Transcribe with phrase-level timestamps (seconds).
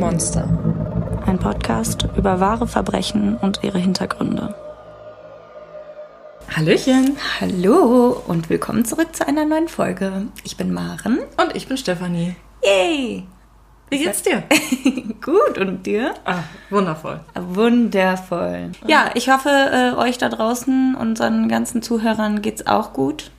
[0.00, 0.48] Monster.
[1.26, 4.54] Ein Podcast über wahre Verbrechen und ihre Hintergründe.
[6.56, 7.18] Hallöchen.
[7.38, 10.28] Hallo und willkommen zurück zu einer neuen Folge.
[10.42, 11.18] Ich bin Maren.
[11.36, 12.34] Und ich bin Stefanie.
[12.64, 13.26] Yay!
[13.90, 14.42] Wie geht's dir?
[15.20, 16.14] Gut, und dir?
[16.24, 17.20] Ah, wundervoll.
[17.34, 18.72] Wundervoll.
[18.86, 23.30] Ja, ich hoffe, äh, euch da draußen, unseren ganzen Zuhörern geht's auch gut.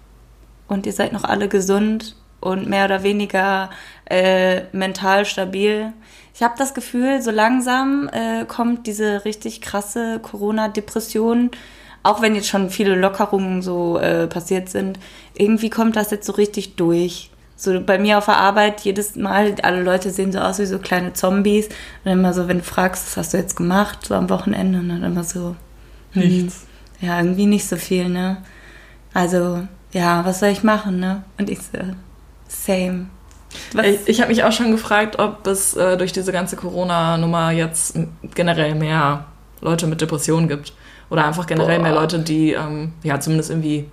[0.67, 3.71] Und ihr seid noch alle gesund und mehr oder weniger
[4.05, 5.93] äh, mental stabil.
[6.33, 11.51] Ich habe das Gefühl, so langsam äh, kommt diese richtig krasse Corona-Depression,
[12.03, 14.97] auch wenn jetzt schon viele Lockerungen so äh, passiert sind,
[15.35, 17.29] irgendwie kommt das jetzt so richtig durch.
[17.55, 20.79] So bei mir auf der Arbeit jedes Mal, alle Leute sehen so aus wie so
[20.79, 21.69] kleine Zombies.
[22.03, 24.89] Und immer so, wenn du fragst, was hast du jetzt gemacht, so am Wochenende, und
[24.89, 25.55] dann immer so,
[26.13, 26.65] hm, Nichts.
[27.01, 28.37] ja, irgendwie nicht so viel, ne?
[29.13, 31.23] Also, ja, was soll ich machen, ne?
[31.37, 31.77] Und ich so,
[32.47, 33.07] same.
[33.73, 33.85] Was?
[33.85, 37.97] Ich, ich habe mich auch schon gefragt, ob es äh, durch diese ganze Corona-Nummer jetzt
[38.35, 39.25] generell mehr
[39.61, 40.73] Leute mit Depressionen gibt.
[41.09, 41.83] Oder einfach generell Boah.
[41.83, 43.85] mehr Leute, die ähm, ja zumindest irgendwie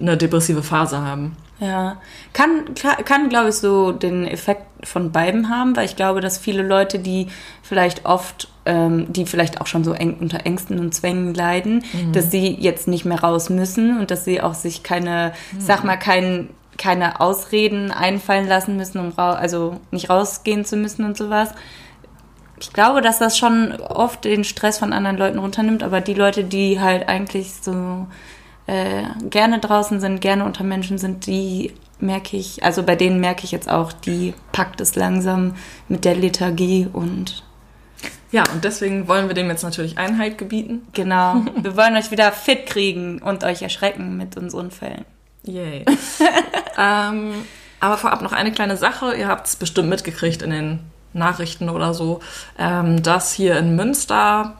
[0.00, 1.36] eine depressive Phase haben.
[1.60, 1.98] Ja,
[2.32, 6.62] kann, kann glaube ich, so den Effekt von beiden haben, weil ich glaube, dass viele
[6.62, 7.28] Leute, die
[7.62, 12.30] vielleicht oft, ähm, die vielleicht auch schon so eng, unter Ängsten und Zwängen leiden, dass
[12.30, 16.50] sie jetzt nicht mehr raus müssen und dass sie auch sich keine, sag mal, kein,
[16.78, 21.50] keine Ausreden einfallen lassen müssen, um also nicht rausgehen zu müssen und sowas.
[22.60, 26.44] Ich glaube, dass das schon oft den Stress von anderen Leuten runternimmt, aber die Leute,
[26.44, 28.06] die halt eigentlich so
[28.66, 33.44] äh, gerne draußen sind, gerne unter Menschen sind, die merke ich, also bei denen merke
[33.44, 35.54] ich jetzt auch, die packt es langsam
[35.88, 37.44] mit der Lethargie und
[38.30, 40.86] Ja, und deswegen wollen wir dem jetzt natürlich Einhalt gebieten.
[40.92, 45.04] genau, wir wollen euch wieder fit kriegen und euch erschrecken mit unseren Fällen.
[45.44, 45.84] Yay.
[46.78, 47.44] ähm,
[47.80, 49.14] aber vorab noch eine kleine Sache.
[49.14, 50.80] Ihr habt es bestimmt mitgekriegt in den
[51.12, 52.20] Nachrichten oder so,
[52.58, 54.54] ähm, dass hier in Münster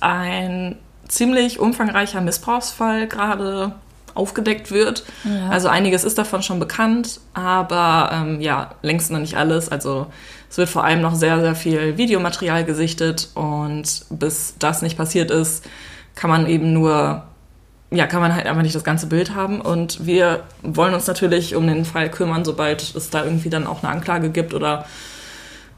[0.00, 0.76] ein
[1.08, 3.74] ziemlich umfangreicher Missbrauchsfall gerade
[4.14, 5.04] aufgedeckt wird.
[5.24, 5.48] Ja.
[5.48, 9.68] Also einiges ist davon schon bekannt, aber ähm, ja, längst noch nicht alles.
[9.68, 10.06] Also
[10.50, 15.30] es wird vor allem noch sehr, sehr viel Videomaterial gesichtet und bis das nicht passiert
[15.30, 15.64] ist,
[16.14, 17.24] kann man eben nur
[17.90, 19.60] ja, kann man halt einfach nicht das ganze Bild haben.
[19.60, 23.82] Und wir wollen uns natürlich um den Fall kümmern, sobald es da irgendwie dann auch
[23.82, 24.84] eine Anklage gibt oder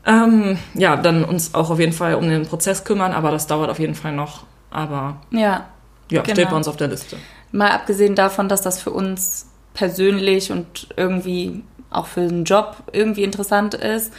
[0.07, 3.71] ähm, ja, dann uns auch auf jeden Fall um den Prozess kümmern, aber das dauert
[3.71, 4.45] auf jeden Fall noch.
[4.71, 5.67] Aber Ja,
[6.11, 6.35] ja, Genau.
[6.35, 7.17] steht bei uns auf der Liste.
[7.53, 13.25] mal abgesehen davon, dass das für uns persönlich und irgendwie auch für den Job irgendwie
[13.25, 14.13] interessant ist,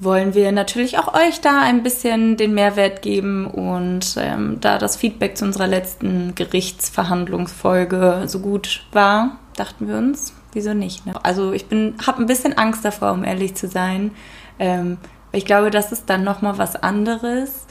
[0.00, 4.96] wollen wir natürlich auch euch da ein bisschen den Mehrwert geben und ähm, da das
[4.96, 11.06] Feedback zu unserer letzten Gerichtsverhandlungsfolge so gut war, dachten wir uns, wieso nicht?
[11.06, 11.14] Ne?
[11.22, 14.10] Also ich bin, habe ein bisschen Angst davor, um ehrlich zu sein.
[14.58, 14.98] Ähm,
[15.32, 17.66] ich glaube, das ist dann noch mal was anderes,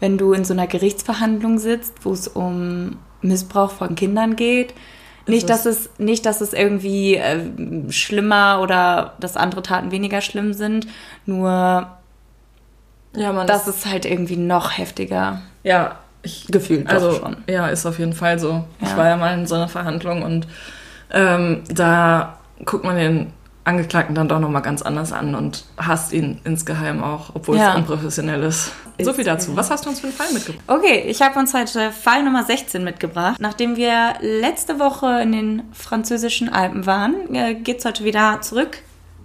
[0.00, 4.74] wenn du in so einer Gerichtsverhandlung sitzt, wo es um Missbrauch von Kindern geht.
[5.26, 7.40] Nicht, es- dass es, nicht, dass es irgendwie äh,
[7.90, 10.86] schlimmer oder dass andere Taten weniger schlimm sind,
[11.24, 11.88] nur
[13.14, 15.40] Ja, man das ist halt irgendwie noch heftiger.
[15.62, 17.36] ja, ich Gefühlt also schon.
[17.48, 18.64] ja, ist auf jeden Fall so.
[18.80, 18.96] Ich Ja.
[18.96, 20.46] war ja mal in so einer Verhandlung und
[21.12, 23.32] ähm, da guckt man den
[23.66, 27.70] Angeklagten dann doch nochmal ganz anders an und hasst ihn insgeheim auch, obwohl Ja.
[27.72, 28.70] es unprofessionell ist.
[29.02, 29.56] So viel dazu.
[29.56, 30.64] Was hast du uns für einen Fall mitgebracht?
[30.68, 33.38] Okay, ich habe uns heute Fall Nummer 16 mitgebracht.
[33.40, 38.78] Nachdem wir letzte Woche in den französischen Alpen waren, äh, geht's heute wieder zurück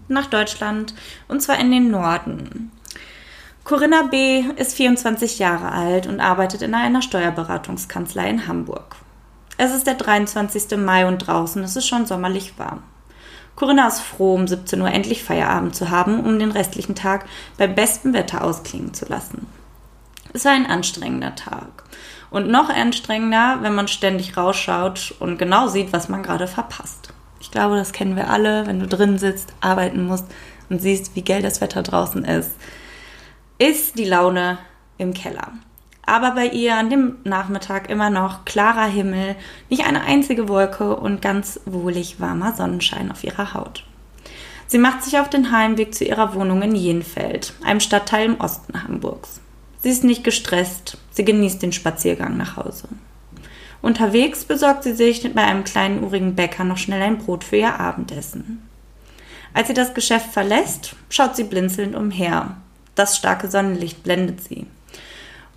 [0.08, 0.96] nach Deutschland
[1.28, 2.72] und zwar in den Norden.
[3.64, 4.44] Corinna B.
[4.56, 8.96] ist 24 Jahre alt und arbeitet in einer Steuerberatungskanzlei in Hamburg.
[9.58, 10.78] Es ist der 23.
[10.78, 12.82] Mai und draußen ist es schon sommerlich warm.
[13.56, 17.26] Corinna ist froh, um 17 Uhr endlich Feierabend zu haben, um den restlichen Tag
[17.58, 19.48] bei bestem Wetter ausklingen zu lassen.
[20.34, 21.84] Es war ein anstrengender Tag.
[22.30, 27.14] Und noch anstrengender, wenn man ständig rausschaut und genau sieht, was man gerade verpasst.
[27.42, 30.26] Ich glaube, das kennen wir alle, wenn du drin sitzt, arbeiten musst
[30.70, 32.52] und siehst, wie geil das Wetter draußen ist.
[33.58, 34.60] Ist die Laune
[34.98, 35.52] im Keller.
[36.12, 39.38] Aber bei ihr an dem Nachmittag immer noch klarer Himmel,
[39.70, 43.86] nicht eine einzige Wolke und ganz wohlig warmer Sonnenschein auf ihrer Haut.
[44.68, 48.84] Sie macht sich auf den Heimweg zu ihrer Wohnung in Jenfeld, einem Stadtteil im Osten
[48.84, 49.40] Hamburgs.
[49.80, 52.90] Sie ist nicht gestresst, sie genießt den Spaziergang nach Hause.
[53.82, 57.80] Unterwegs besorgt sie sich bei einem kleinen urigen Bäcker noch schnell ein Brot für ihr
[57.80, 58.68] Abendessen.
[59.54, 62.58] Als sie das Geschäft verlässt, schaut sie blinzelnd umher.
[62.96, 64.68] Das starke Sonnenlicht blendet sie.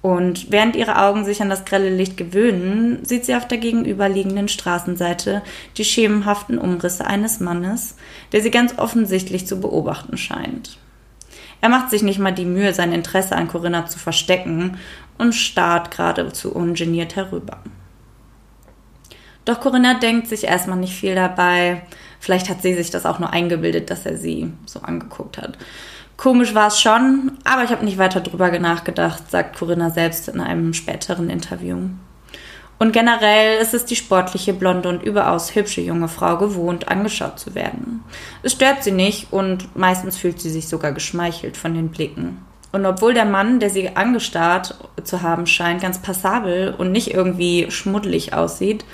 [0.05, 4.49] Und während ihre Augen sich an das grelle Licht gewöhnen, sieht sie auf der gegenüberliegenden
[4.49, 5.41] Straßenseite
[5.79, 7.97] die schemenhaften Umrisse eines Mannes,
[8.31, 10.77] der sie ganz offensichtlich zu beobachten scheint.
[11.63, 14.77] Er macht sich nicht mal die Mühe, sein Interesse an Corinna zu verstecken
[15.17, 17.61] und starrt geradezu ungeniert herüber.
[19.47, 21.81] Doch Corinna denkt sich erstmal nicht viel dabei.
[22.21, 25.57] Vielleicht hat sie sich das auch nur eingebildet, dass er sie so angeguckt hat.
[26.17, 30.41] Komisch war es schon, aber ich habe nicht weiter drüber nachgedacht, sagt Corinna selbst in
[30.41, 31.89] einem späteren Interview.
[32.79, 37.55] Und generell ist es die sportliche, blonde und überaus hübsche junge Frau gewohnt, angeschaut zu
[37.55, 38.03] werden.
[38.43, 42.45] Es stört sie nicht und meistens fühlt sie sich sogar geschmeichelt von den Blicken.
[42.73, 44.75] Und obwohl der Mann, der sie angestarrt
[45.05, 48.85] zu haben scheint, ganz passabel und nicht irgendwie schmuddelig aussieht,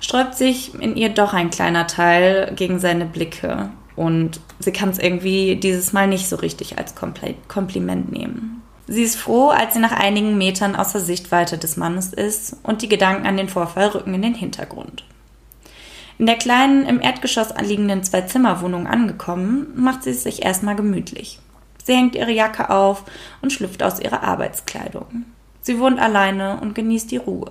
[0.00, 3.70] sträubt sich in ihr doch ein kleiner Teil gegen seine Blicke.
[3.98, 8.62] Und sie kann es irgendwie dieses Mal nicht so richtig als Kompliment nehmen.
[8.86, 12.88] Sie ist froh, als sie nach einigen Metern außer Sichtweite des Mannes ist und die
[12.88, 15.04] Gedanken an den Vorfall rücken in den Hintergrund.
[16.16, 21.40] In der kleinen, im Erdgeschoss anliegenden Zwei-Zimmer-Wohnung angekommen, macht sie es sich erstmal gemütlich.
[21.84, 23.02] Sie hängt ihre Jacke auf
[23.42, 25.24] und schlüpft aus ihrer Arbeitskleidung.
[25.60, 27.50] Sie wohnt alleine und genießt die Ruhe.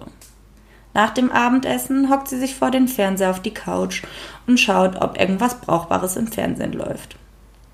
[0.98, 4.02] Nach dem Abendessen hockt sie sich vor den Fernseher auf die Couch
[4.48, 7.18] und schaut, ob irgendwas Brauchbares im Fernsehen läuft.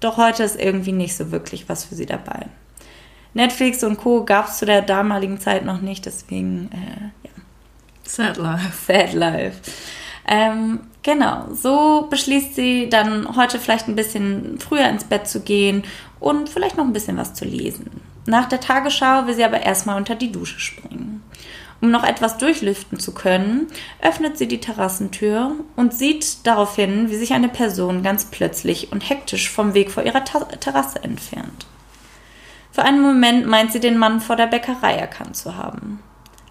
[0.01, 2.47] Doch heute ist irgendwie nicht so wirklich was für sie dabei.
[3.33, 4.25] Netflix und Co.
[4.25, 7.31] gab es zu der damaligen Zeit noch nicht, deswegen, äh, ja.
[8.03, 8.73] Sad Life.
[8.87, 9.71] Sad Life.
[10.27, 15.85] Ähm, genau, so beschließt sie dann heute vielleicht ein bisschen früher ins Bett zu gehen
[16.19, 18.01] und vielleicht noch ein bisschen was zu lesen.
[18.25, 21.22] Nach der Tagesschau will sie aber erstmal unter die Dusche springen.
[21.83, 23.67] Um noch etwas durchlüften zu können,
[24.01, 29.49] öffnet sie die Terrassentür und sieht daraufhin, wie sich eine Person ganz plötzlich und hektisch
[29.49, 31.65] vom Weg vor ihrer Terrasse entfernt.
[32.71, 36.01] Für einen Moment meint sie den Mann vor der Bäckerei erkannt zu haben.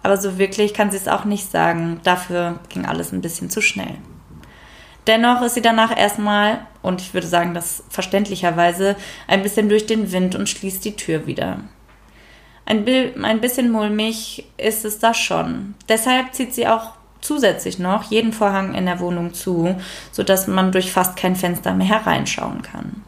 [0.03, 1.99] Aber so wirklich kann sie es auch nicht sagen.
[2.03, 3.95] Dafür ging alles ein bisschen zu schnell.
[5.07, 8.95] Dennoch ist sie danach erstmal, und ich würde sagen, das verständlicherweise,
[9.25, 11.61] ein bisschen durch den Wind und schließt die Tür wieder.
[12.65, 12.85] Ein,
[13.23, 15.75] ein bisschen mulmig ist es da schon.
[15.89, 19.75] Deshalb zieht sie auch zusätzlich noch jeden Vorhang in der Wohnung zu,
[20.11, 23.03] sodass man durch fast kein Fenster mehr hereinschauen kann.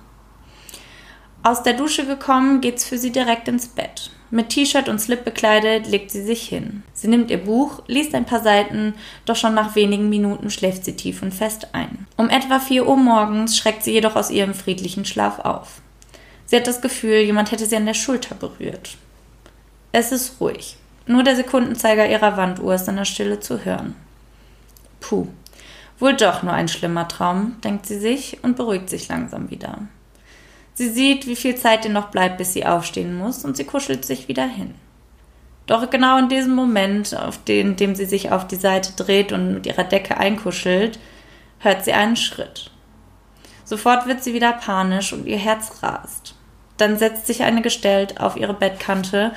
[1.43, 4.09] Aus der Dusche gekommen, geht's für sie direkt ins Bett.
[4.31, 6.81] Mit T-Shirt und Slip bekleidet legt sie sich hin.
[6.93, 10.95] Sie nimmt ihr Buch, liest ein paar Seiten, doch schon nach wenigen Minuten schläft sie
[10.95, 12.07] tief und fest ein.
[12.17, 15.81] Um etwa 4 Uhr morgens schreckt sie jedoch aus ihrem friedlichen Schlaf auf.
[16.47, 18.97] Sie hat das Gefühl, jemand hätte sie an der Schulter berührt.
[19.97, 20.75] Es ist ruhig.
[21.07, 23.95] Nur der Sekundenzeiger ihrer Wanduhr ist in der Stille zu hören.
[25.00, 25.27] Puh,
[26.00, 29.77] wohl doch nur ein schlimmer Traum, denkt sie sich und beruhigt sich langsam wieder.
[30.74, 34.03] Sie sieht, wie viel Zeit ihr noch bleibt, bis sie aufstehen muss, und sie kuschelt
[34.03, 34.75] sich wieder hin.
[35.65, 39.31] Doch genau in diesem Moment, auf den, in dem sie sich auf die Seite dreht
[39.31, 41.00] und mit ihrer Decke einkuschelt,
[41.59, 42.69] hört sie einen Schritt.
[43.63, 46.36] Sofort wird sie wieder panisch und ihr Herz rast.
[46.75, 49.31] Dann setzt sich eine Gestalt auf ihre Bettkante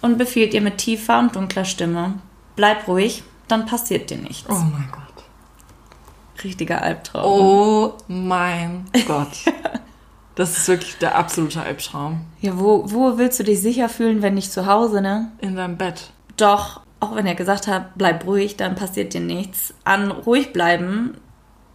[0.00, 2.14] und befiehlt ihr mit tiefer und dunkler Stimme:
[2.56, 4.48] Bleib ruhig, dann passiert dir nichts.
[4.48, 5.24] Oh mein Gott.
[6.44, 7.24] Richtiger Albtraum.
[7.24, 9.44] Oh mein Gott.
[10.34, 12.20] Das ist wirklich der absolute Albtraum.
[12.40, 15.32] Ja, wo, wo willst du dich sicher fühlen, wenn nicht zu Hause, ne?
[15.40, 16.12] In deinem Bett.
[16.36, 19.74] Doch, auch wenn er gesagt hat, bleib ruhig, dann passiert dir nichts.
[19.84, 21.16] An ruhig bleiben,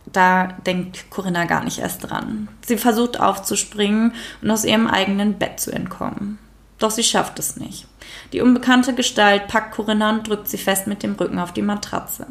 [0.06, 2.48] da denkt Corinna gar nicht erst dran.
[2.66, 6.40] Sie versucht aufzuspringen und aus ihrem eigenen Bett zu entkommen.
[6.80, 7.88] Doch sie schafft es nicht.
[8.34, 12.26] Die unbekannte Gestalt packt Corinna und drückt sie fest mit dem Rücken auf die Matratze.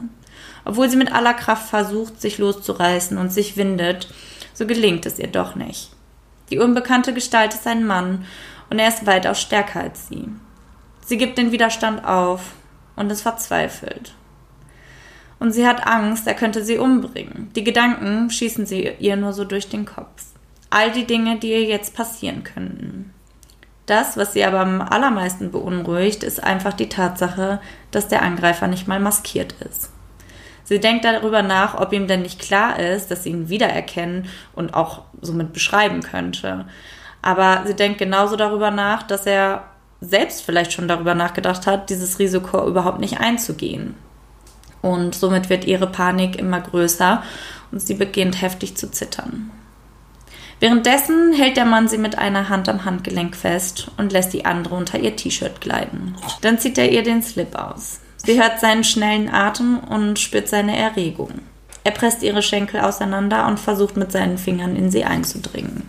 [0.65, 4.13] Obwohl sie mit aller Kraft versucht, sich loszureißen und sich windet,
[4.53, 5.91] so gelingt es ihr doch nicht.
[6.51, 8.27] Die unbekannte Gestalt ist ein Mann
[8.69, 10.29] und er ist weitaus stärker als sie.
[11.07, 12.53] Sie gibt den Widerstand auf
[12.97, 14.15] und ist verzweifelt.
[15.39, 17.51] Und sie hat Angst, er könnte sie umbringen.
[17.55, 20.25] Die Gedanken schießen sie ihr nur so durch den Kopf.
[20.71, 23.13] All die Dinge, die ihr jetzt passieren könnten.
[23.87, 27.61] Das, was sie aber am allermeisten beunruhigt, ist einfach die Tatsache,
[27.91, 29.91] dass der Angreifer nicht mal maskiert ist.
[30.65, 34.75] Sie denkt darüber nach, ob ihm denn nicht klar ist, dass sie ihn wiedererkennen und
[34.75, 36.67] auch somit beschreiben könnte.
[37.21, 39.65] Aber sie denkt genauso darüber nach, dass er
[40.01, 43.95] selbst vielleicht schon darüber nachgedacht hat, dieses Risiko überhaupt nicht einzugehen.
[44.81, 47.23] Und somit wird ihre Panik immer größer
[47.71, 49.51] und sie beginnt heftig zu zittern.
[50.63, 54.77] Währenddessen hält der Mann sie mit einer Hand am Handgelenk fest und lässt die andere
[54.77, 56.15] unter ihr T-Shirt gleiten.
[56.41, 57.99] Dann zieht er ihr den Slip aus.
[58.19, 61.41] Sie hört seinen schnellen Atem und spürt seine Erregung.
[61.83, 65.89] Er presst ihre Schenkel auseinander und versucht mit seinen Fingern in sie einzudringen.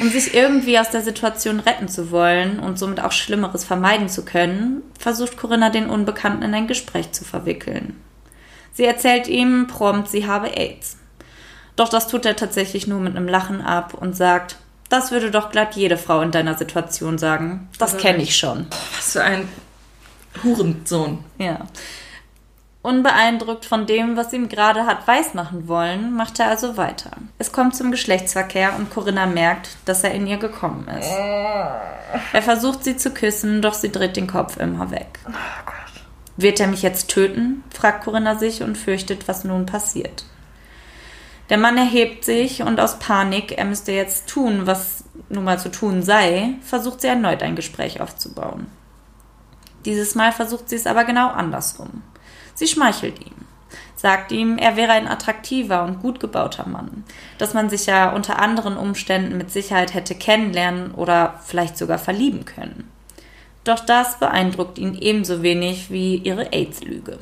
[0.00, 4.24] Um sich irgendwie aus der Situation retten zu wollen und somit auch Schlimmeres vermeiden zu
[4.24, 8.02] können, versucht Corinna den Unbekannten in ein Gespräch zu verwickeln.
[8.72, 10.97] Sie erzählt ihm prompt, sie habe AIDS.
[11.78, 14.56] Doch das tut er tatsächlich nur mit einem Lachen ab und sagt,
[14.90, 17.68] Das würde doch glatt jede Frau in deiner Situation sagen.
[17.78, 18.66] Das Also kenne ich- schon.
[18.96, 19.46] Was für ein
[20.42, 21.22] Hurensohn.
[21.36, 21.58] Ja.
[22.80, 27.10] Unbeeindruckt von dem, was ihm gerade hat weismachen wollen, macht er also weiter.
[27.38, 31.10] Es kommt zum Geschlechtsverkehr und Corinna merkt, dass er in ihr gekommen ist.
[32.32, 35.18] Er versucht sie zu küssen, doch sie dreht den Kopf immer weg.
[36.36, 37.62] Wird er mich jetzt töten?
[37.74, 40.24] fragt Corinna sich und fürchtet, was nun passiert.
[41.50, 45.70] Der Mann erhebt sich und aus Panik, er müsste jetzt tun, was nun mal zu
[45.70, 48.66] tun sei, versucht sie erneut ein Gespräch aufzubauen.
[49.84, 52.02] Dieses Mal versucht sie es aber genau andersrum.
[52.54, 53.34] Sie schmeichelt ihm,
[53.96, 57.04] sagt ihm, er wäre ein attraktiver und gut gebauter Mann,
[57.38, 62.44] dass man sich ja unter anderen Umständen mit Sicherheit hätte kennenlernen oder vielleicht sogar verlieben
[62.44, 62.90] können.
[63.64, 67.18] Doch das beeindruckt ihn ebenso wenig wie ihre AIDS-Lüge.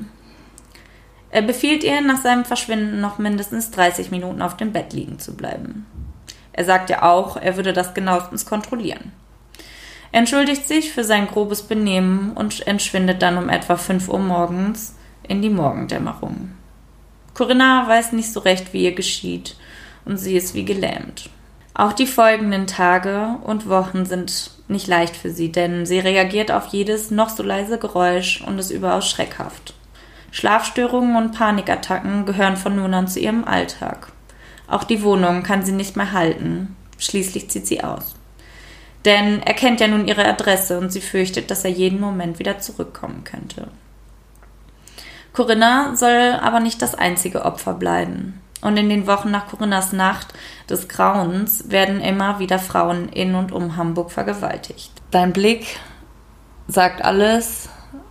[1.36, 5.36] Er befiehlt ihr, nach seinem Verschwinden noch mindestens 30 Minuten auf dem Bett liegen zu
[5.36, 5.84] bleiben.
[6.54, 9.12] Er sagt ihr auch, er würde das genauestens kontrollieren.
[10.12, 14.96] Er entschuldigt sich für sein grobes Benehmen und entschwindet dann um etwa 5 Uhr morgens
[15.28, 16.52] in die Morgendämmerung.
[17.34, 19.56] Corinna weiß nicht so recht, wie ihr geschieht,
[20.06, 21.28] und sie ist wie gelähmt.
[21.74, 26.68] Auch die folgenden Tage und Wochen sind nicht leicht für sie, denn sie reagiert auf
[26.68, 29.75] jedes noch so leise Geräusch und ist überaus schreckhaft.
[30.36, 34.12] Schlafstörungen und Panikattacken gehören von nun an zu ihrem Alltag.
[34.68, 36.76] Auch die Wohnung kann sie nicht mehr halten.
[36.98, 38.16] Schließlich zieht sie aus.
[39.06, 42.58] Denn er kennt ja nun ihre Adresse und sie fürchtet, dass er jeden Moment wieder
[42.58, 43.68] zurückkommen könnte.
[45.32, 48.38] Corinna soll aber nicht das einzige Opfer bleiben.
[48.60, 50.34] Und in den Wochen nach Corinnas Nacht
[50.68, 54.92] des Grauens werden immer wieder Frauen in und um Hamburg vergewaltigt.
[55.10, 55.78] Dein Blick
[56.68, 57.70] sagt alles.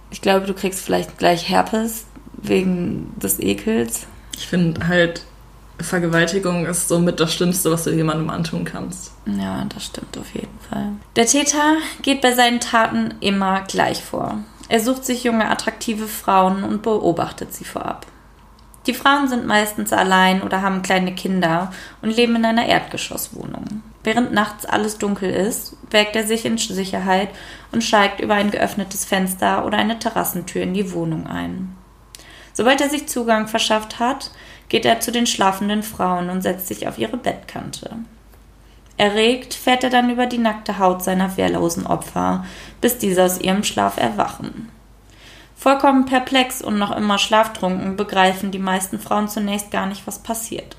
[0.10, 2.08] Ich glaube, du kriegst vielleicht gleich Herpes
[2.48, 4.08] wegen des Ekels.
[4.38, 5.24] Ich finde halt,
[5.80, 9.12] Vergewaltigung ist somit das Schlimmste, was du jemandem antun kannst.
[9.26, 10.92] Ja, das stimmt auf jeden Fall.
[11.16, 14.40] Der Täter geht bei seinen Taten immer gleich vor.
[14.70, 18.06] Er sucht sich junge, attraktive Frauen und beobachtet sie vorab.
[18.88, 21.72] Die Frauen sind meistens allein oder haben kleine Kinder
[22.02, 23.82] und leben in einer Erdgeschosswohnung.
[24.04, 27.30] Während nachts alles dunkel ist, wägt er sich in Sicherheit
[27.72, 31.75] und steigt über ein geöffnetes Fenster oder eine Terrassentür in die Wohnung ein.
[32.56, 34.32] Sobald er sich Zugang verschafft hat,
[34.70, 37.98] geht er zu den schlafenden Frauen und setzt sich auf ihre Bettkante.
[38.98, 42.46] Erregt fährt er dann über die nackte Haut seiner wehrlosen Opfer,
[42.80, 44.72] bis diese aus ihrem Schlaf erwachen.
[45.58, 50.78] Vollkommen perplex und noch immer schlaftrunken begreifen die meisten Frauen zunächst gar nicht, was passiert.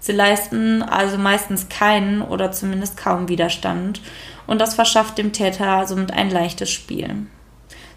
[0.00, 4.00] Sie leisten also meistens keinen oder zumindest kaum Widerstand
[4.48, 7.26] und das verschafft dem Täter somit ein leichtes Spiel.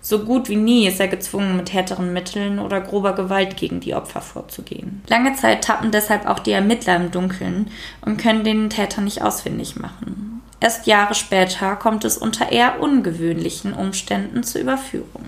[0.10, 3.94] So gut wie nie ist er gezwungen, mit härteren Mitteln oder grober Gewalt gegen die
[3.94, 5.04] Opfer vorzugehen.
[5.06, 7.70] Lange Zeit tappen deshalb auch die Ermittler im Dunkeln
[8.02, 10.42] und können den Täter nicht ausfindig machen.
[10.60, 15.26] Erst Jahre später kommt es unter eher ungewöhnlichen Umständen zur Überführung.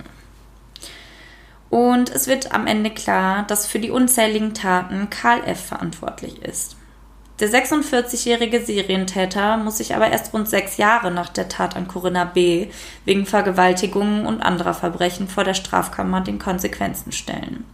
[1.69, 5.63] Und es wird am Ende klar, dass für die unzähligen Taten Karl F.
[5.63, 6.75] verantwortlich ist.
[7.41, 12.23] Der 46-jährige Serientäter muss sich aber erst rund sechs Jahre nach der Tat an Corinna
[12.23, 12.67] B.
[13.03, 17.65] wegen Vergewaltigungen und anderer Verbrechen vor der Strafkammer den Konsequenzen stellen.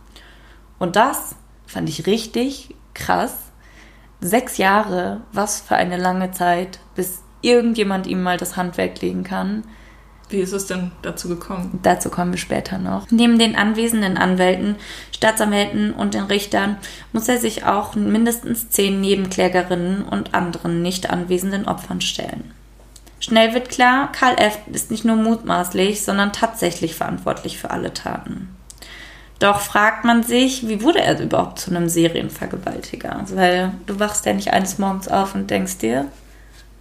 [0.79, 3.35] Und das fand ich richtig krass.
[4.21, 9.65] Sechs Jahre, was für eine lange Zeit, bis irgendjemand ihm mal das Handwerk legen kann.
[10.29, 11.79] Wie ist es denn dazu gekommen?
[11.83, 13.07] Dazu kommen wir später noch.
[13.11, 14.75] Neben den anwesenden Anwälten,
[15.15, 16.77] Staatsanwälten und den Richtern
[17.13, 22.51] muss er sich auch mindestens zehn Nebenklägerinnen und anderen nicht anwesenden Opfern stellen.
[23.19, 24.59] Schnell wird klar, Karl F.
[24.71, 28.49] ist nicht nur mutmaßlich, sondern tatsächlich verantwortlich für alle Taten.
[29.39, 33.23] Doch fragt man sich, wie wurde er überhaupt zu einem Serienvergewaltiger?
[33.33, 36.07] Weil du wachst ja nicht eines Morgens auf und denkst dir,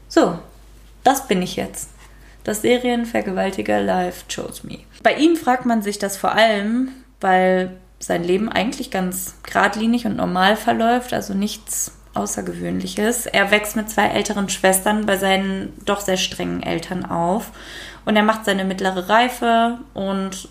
[0.09, 0.39] so,
[1.05, 1.91] das bin ich jetzt.
[2.47, 4.79] Das Serienvergewaltiger Life chose me.
[5.03, 10.17] Bei ihm fragt man sich das vor allem, weil sein Leben eigentlich ganz geradlinig und
[10.17, 13.27] normal verläuft, also nichts Außergewöhnliches.
[13.27, 17.51] Er wächst mit zwei älteren Schwestern bei seinen doch sehr strengen Eltern auf
[18.05, 20.49] und er macht seine mittlere Reife und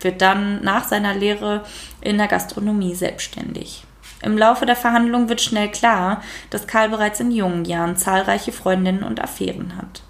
[0.00, 1.64] wird dann nach seiner Lehre
[2.02, 3.86] in der Gastronomie selbstständig.
[4.20, 6.20] Im Laufe der Verhandlung wird schnell klar,
[6.50, 10.02] dass Karl bereits in jungen Jahren zahlreiche Freundinnen und Affären hat.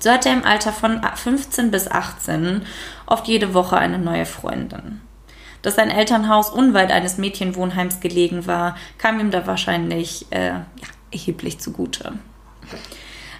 [0.00, 2.62] So hat er im Alter von 15 bis 18
[3.06, 5.00] oft jede Woche eine neue Freundin.
[5.62, 10.64] Dass sein Elternhaus unweit eines Mädchenwohnheims gelegen war, kam ihm da wahrscheinlich äh, ja,
[11.10, 12.12] erheblich zugute.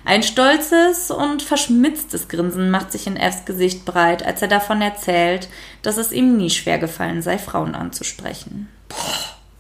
[0.07, 5.49] Ein stolzes und verschmitztes Grinsen macht sich in Fs Gesicht breit, als er davon erzählt,
[5.83, 8.69] dass es ihm nie schwer gefallen sei, Frauen anzusprechen.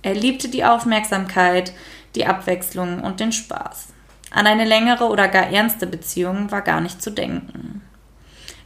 [0.02, 1.72] Er liebte die Aufmerksamkeit,
[2.14, 3.93] die Abwechslung und den Spaß.
[4.34, 7.82] An eine längere oder gar ernste Beziehung war gar nicht zu denken.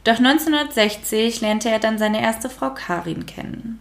[0.03, 3.79] Doch 1960 lernte er dann seine erste Frau Karin kennen.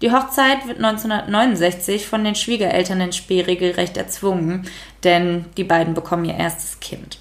[0.00, 4.68] Die Hochzeit wird 1969 von den Schwiegereltern in Spee regelrecht erzwungen,
[5.04, 7.18] denn die beiden bekommen ihr erstes Kind.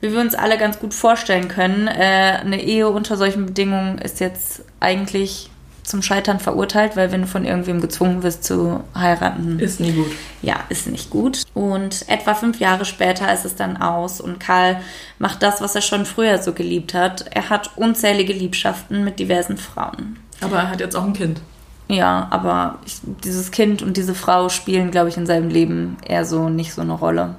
[0.00, 4.20] Wie wir uns alle ganz gut vorstellen können, äh, eine Ehe unter solchen Bedingungen ist
[4.20, 5.50] jetzt eigentlich
[5.92, 9.60] zum Scheitern verurteilt, weil wenn du von irgendwem gezwungen wirst zu heiraten.
[9.60, 10.10] Ist nie gut.
[10.40, 11.42] Ja, ist nicht gut.
[11.52, 14.80] Und etwa fünf Jahre später ist es dann aus und Karl
[15.18, 17.26] macht das, was er schon früher so geliebt hat.
[17.30, 20.18] Er hat unzählige Liebschaften mit diversen Frauen.
[20.40, 21.42] Aber er hat jetzt auch ein Kind.
[21.88, 26.24] Ja, aber ich, dieses Kind und diese Frau spielen, glaube ich, in seinem Leben eher
[26.24, 27.36] so nicht so eine Rolle.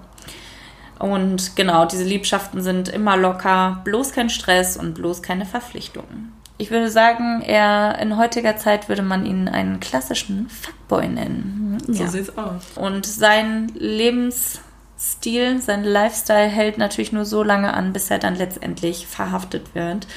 [0.99, 6.33] Und genau, diese Liebschaften sind immer locker, bloß kein Stress und bloß keine Verpflichtungen.
[6.57, 11.77] Ich würde sagen, er in heutiger Zeit würde man ihn einen klassischen Fuckboy nennen.
[11.87, 12.09] So ja.
[12.09, 12.63] sieht's aus.
[12.75, 19.07] Und sein Lebensstil, sein Lifestyle hält natürlich nur so lange an, bis er dann letztendlich
[19.07, 20.07] verhaftet wird.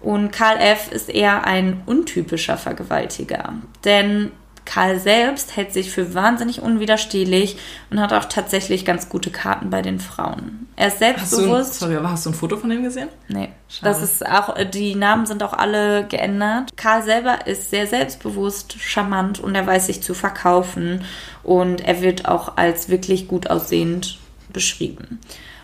[0.00, 0.90] Und Karl F.
[0.90, 3.54] ist eher ein untypischer Vergewaltiger.
[3.84, 4.32] Denn
[4.64, 7.56] Karl selbst hält sich für wahnsinnig unwiderstehlich
[7.90, 10.68] und hat auch tatsächlich ganz gute Karten bei den Frauen.
[10.76, 11.70] Er ist selbstbewusst.
[11.70, 13.08] Hast du, sorry, aber hast du ein Foto von ihm gesehen?
[13.28, 13.50] Nee.
[13.68, 13.92] Schade.
[13.92, 16.76] Das ist auch, die Namen sind auch alle geändert.
[16.76, 21.04] Karl selber ist sehr selbstbewusst, charmant und er weiß sich zu verkaufen
[21.42, 24.18] und er wird auch als wirklich gut aussehend
[24.52, 25.20] beschrieben.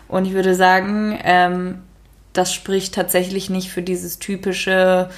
[0.07, 1.83] Und ich würde sagen, ähm,
[2.33, 5.09] das spricht tatsächlich nicht für dieses typische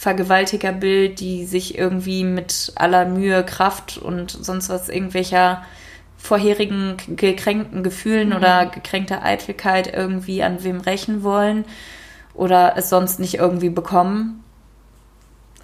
[0.00, 5.62] Vergewaltigerbild, die sich irgendwie mit aller Mühe, Kraft und sonst was irgendwelcher
[6.16, 8.36] vorherigen gekränkten Gefühlen mhm.
[8.36, 11.66] oder gekränkter Eitelkeit irgendwie an wem rächen wollen
[12.32, 14.42] oder es sonst nicht irgendwie bekommen.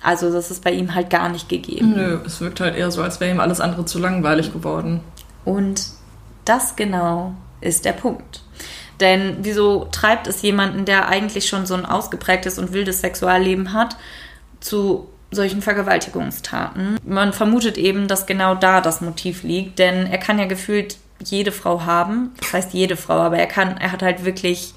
[0.02, 1.94] Also das ist bei ihm halt gar nicht gegeben.
[1.96, 5.00] Nö, es wirkt halt eher so, als wäre ihm alles andere zu langweilig geworden.
[5.46, 5.86] Und
[6.44, 8.42] das genau ist der Punkt.
[9.00, 13.96] Denn wieso treibt es jemanden, der eigentlich schon so ein ausgeprägtes und wildes Sexualleben hat,
[14.66, 16.98] zu solchen Vergewaltigungstaten?
[17.04, 21.52] Man vermutet eben, dass genau da das Motiv liegt, denn er kann ja gefühlt jede
[21.52, 22.32] Frau haben.
[22.40, 24.74] Das heißt jede Frau, aber er kann, er hat halt wirklich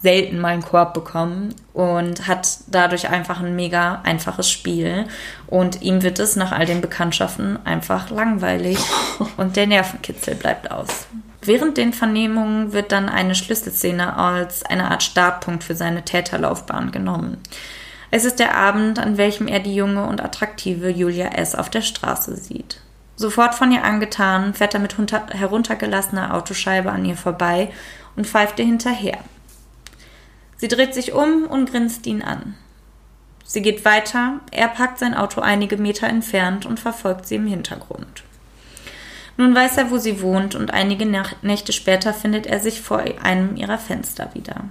[0.00, 5.06] selten mal einen Korb bekommen und hat dadurch einfach ein mega einfaches Spiel.
[5.46, 8.78] Und ihm wird es nach all den Bekanntschaften einfach langweilig
[9.36, 11.06] und der Nervenkitzel bleibt aus.
[11.44, 17.38] Während den Vernehmungen wird dann eine Schlüsselszene als eine Art Startpunkt für seine Täterlaufbahn genommen.
[18.14, 21.54] Es ist der Abend, an welchem er die junge und attraktive Julia S.
[21.54, 22.78] auf der Straße sieht.
[23.16, 24.94] Sofort von ihr angetan, fährt er mit
[25.30, 27.72] heruntergelassener Autoscheibe an ihr vorbei
[28.14, 29.16] und pfeift ihr hinterher.
[30.58, 32.54] Sie dreht sich um und grinst ihn an.
[33.46, 38.24] Sie geht weiter, er packt sein Auto einige Meter entfernt und verfolgt sie im Hintergrund.
[39.38, 41.06] Nun weiß er, wo sie wohnt, und einige
[41.40, 44.64] Nächte später findet er sich vor einem ihrer Fenster wieder.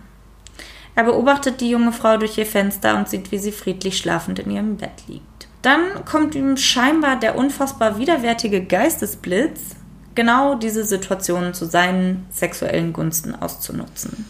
[0.96, 4.52] Er beobachtet die junge Frau durch ihr Fenster und sieht, wie sie friedlich schlafend in
[4.52, 5.48] ihrem Bett liegt.
[5.62, 9.76] Dann kommt ihm scheinbar der unfassbar widerwärtige Geistesblitz,
[10.16, 14.26] genau diese Situation zu seinen sexuellen Gunsten auszunutzen.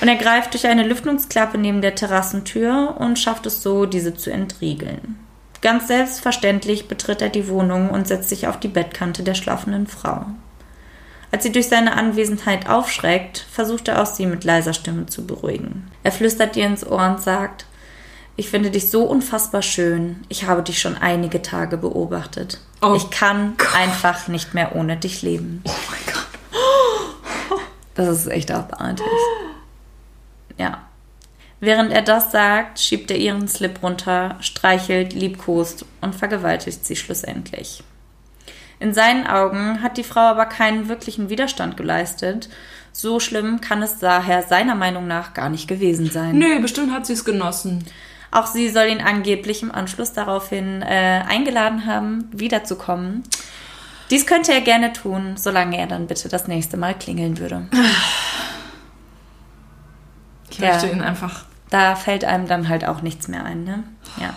[0.00, 4.30] Und er greift durch eine Lüftungsklappe neben der Terrassentür und schafft es so, diese zu
[4.30, 5.18] entriegeln.
[5.62, 10.26] Ganz selbstverständlich betritt er die Wohnung und setzt sich auf die Bettkante der schlafenden Frau.
[11.36, 15.86] Als sie durch seine Anwesenheit aufschreckt, versucht er auch sie mit leiser Stimme zu beruhigen.
[16.02, 17.66] Er flüstert ihr ins Ohr und sagt,
[18.36, 20.24] ich finde dich so unfassbar schön.
[20.30, 22.58] Ich habe dich schon einige Tage beobachtet.
[22.80, 23.76] Oh ich kann Gott.
[23.76, 25.62] einfach nicht mehr ohne dich leben.
[25.66, 27.60] Oh mein Gott.
[27.96, 29.04] Das ist echt abartig.
[30.56, 30.86] Ja.
[31.60, 37.84] Während er das sagt, schiebt er ihren Slip runter, streichelt, liebkost und vergewaltigt sie schlussendlich.
[38.78, 42.48] In seinen Augen hat die Frau aber keinen wirklichen Widerstand geleistet.
[42.92, 46.38] So schlimm kann es daher seiner Meinung nach gar nicht gewesen sein.
[46.38, 47.84] Nö, bestimmt hat sie es genossen.
[48.30, 53.22] Auch sie soll ihn angeblich im Anschluss daraufhin äh, eingeladen haben, wiederzukommen.
[54.10, 57.66] Dies könnte er gerne tun, solange er dann bitte das nächste Mal klingeln würde.
[60.50, 61.44] Ich ja, möchte ihn einfach.
[61.70, 63.82] Da fällt einem dann halt auch nichts mehr ein, ne?
[64.20, 64.34] Ja.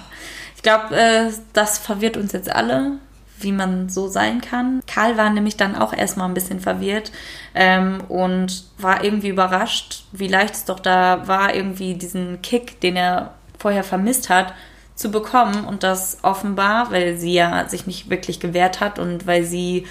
[0.56, 3.00] Ich glaube, äh, das verwirrt uns jetzt alle
[3.40, 4.82] wie man so sein kann.
[4.88, 7.12] Karl war nämlich dann auch erstmal ein bisschen verwirrt
[7.56, 12.96] ähm, und war irgendwie überrascht, wie leicht es doch da war, irgendwie diesen Kick, den
[12.96, 14.54] er vorher vermisst hat,
[14.96, 19.44] zu bekommen und das offenbar, weil sie ja sich nicht wirklich gewehrt hat und weil
[19.44, 19.88] sie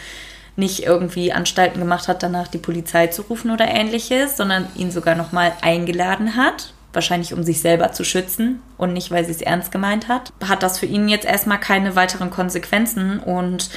[0.57, 5.15] nicht irgendwie Anstalten gemacht hat, danach die Polizei zu rufen oder ähnliches, sondern ihn sogar
[5.15, 9.71] nochmal eingeladen hat wahrscheinlich um sich selber zu schützen und nicht, weil sie es ernst
[9.71, 13.71] gemeint hat, hat das für ihn jetzt erstmal keine weiteren Konsequenzen und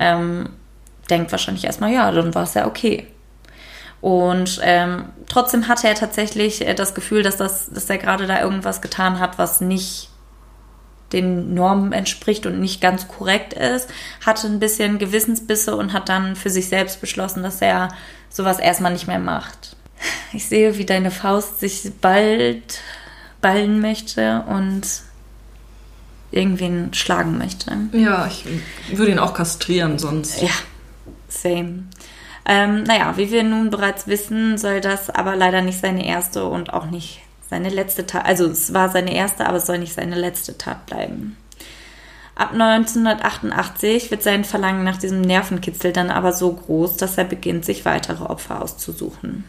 [0.00, 0.48] ähm,
[1.08, 3.06] denkt wahrscheinlich erstmal, ja, dann war es ja okay.
[4.00, 8.42] Und ähm, trotzdem hatte er tatsächlich äh, das Gefühl, dass, das, dass er gerade da
[8.42, 10.10] irgendwas getan hat, was nicht
[11.12, 13.88] den Normen entspricht und nicht ganz korrekt ist,
[14.26, 17.88] hatte ein bisschen Gewissensbisse und hat dann für sich selbst beschlossen, dass er
[18.30, 19.76] sowas erstmal nicht mehr macht.
[20.32, 22.80] Ich sehe, wie deine Faust sich bald
[23.40, 24.82] ballen möchte und
[26.30, 27.76] irgendwen schlagen möchte.
[27.92, 28.44] Ja, ich
[28.98, 30.42] würde ihn auch kastrieren sonst.
[30.42, 30.50] Ja,
[31.28, 31.84] same.
[32.46, 36.72] Ähm, naja, wie wir nun bereits wissen, soll das aber leider nicht seine erste und
[36.72, 40.16] auch nicht seine letzte Tat, also es war seine erste, aber es soll nicht seine
[40.16, 41.36] letzte Tat bleiben.
[42.34, 47.64] Ab 1988 wird sein Verlangen nach diesem Nervenkitzel dann aber so groß, dass er beginnt,
[47.64, 49.44] sich weitere Opfer auszusuchen.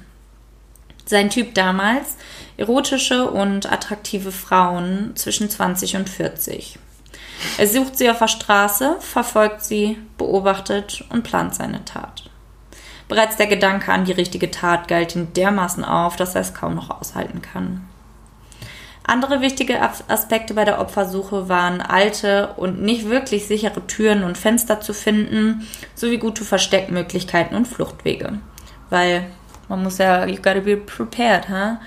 [1.06, 2.18] Sein Typ damals,
[2.58, 6.80] erotische und attraktive Frauen zwischen 20 und 40.
[7.58, 12.30] Er sucht sie auf der Straße, verfolgt sie, beobachtet und plant seine Tat.
[13.08, 16.76] Bereits der Gedanke an die richtige Tat galt ihm dermaßen auf, dass er es kaum
[16.76, 17.88] noch aushalten kann.
[19.04, 24.82] Andere wichtige Aspekte bei der Opfersuche waren alte und nicht wirklich sichere Türen und Fenster
[24.82, 28.40] zu finden, sowie gute Versteckmöglichkeiten und Fluchtwege.
[28.90, 29.28] Weil
[29.68, 31.78] man muss ja, you gotta be prepared, huh?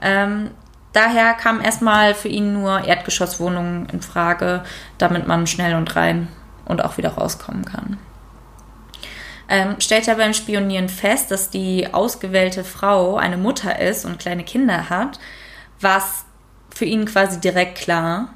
[0.00, 0.50] Ähm,
[0.92, 4.64] daher kamen erstmal für ihn nur Erdgeschosswohnungen in Frage,
[4.98, 6.28] damit man schnell und rein
[6.64, 7.98] und auch wieder rauskommen kann.
[9.48, 14.44] Ähm, stellt er beim Spionieren fest, dass die ausgewählte Frau eine Mutter ist und kleine
[14.44, 15.18] Kinder hat,
[15.80, 16.24] was
[16.74, 18.30] für ihn quasi direkt klar,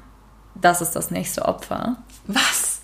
[0.55, 1.97] das ist das nächste Opfer.
[2.27, 2.81] Was?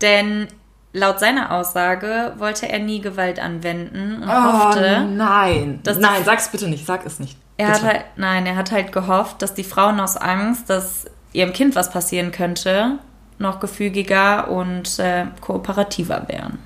[0.00, 0.48] Denn
[0.92, 5.06] Laut seiner Aussage wollte er nie Gewalt anwenden und oh, hoffte.
[5.08, 7.36] Nein, nein, sag's bitte nicht, sag es nicht.
[7.58, 11.52] Er hat halt, nein, er hat halt gehofft, dass die Frauen aus Angst, dass ihrem
[11.52, 12.98] Kind was passieren könnte,
[13.38, 16.58] noch gefügiger und äh, kooperativer wären.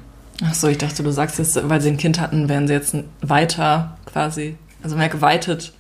[0.43, 2.97] Ach so, ich dachte, du sagst jetzt, weil sie ein Kind hatten, wären sie jetzt
[3.21, 5.73] weiter quasi, also mehr geweitet.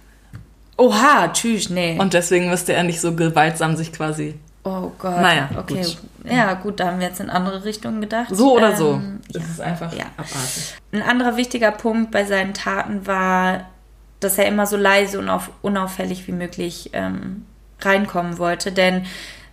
[0.77, 1.97] Oha, tschüss, nee.
[1.99, 5.21] Und deswegen müsste er nicht so gewaltsam sich quasi Oh Gott.
[5.21, 5.83] Naja, okay.
[5.83, 5.99] Gut.
[6.25, 8.29] Ja, gut, da haben wir jetzt in andere Richtungen gedacht.
[8.31, 8.95] So oder so.
[8.95, 9.49] Ähm, das ja.
[9.51, 10.07] ist einfach Ja.
[10.17, 10.75] abartig.
[10.93, 13.67] Ein anderer wichtiger Punkt bei seinen Taten war,
[14.21, 17.45] dass er immer so leise und auf, unauffällig wie möglich ähm,
[17.81, 19.05] reinkommen wollte, denn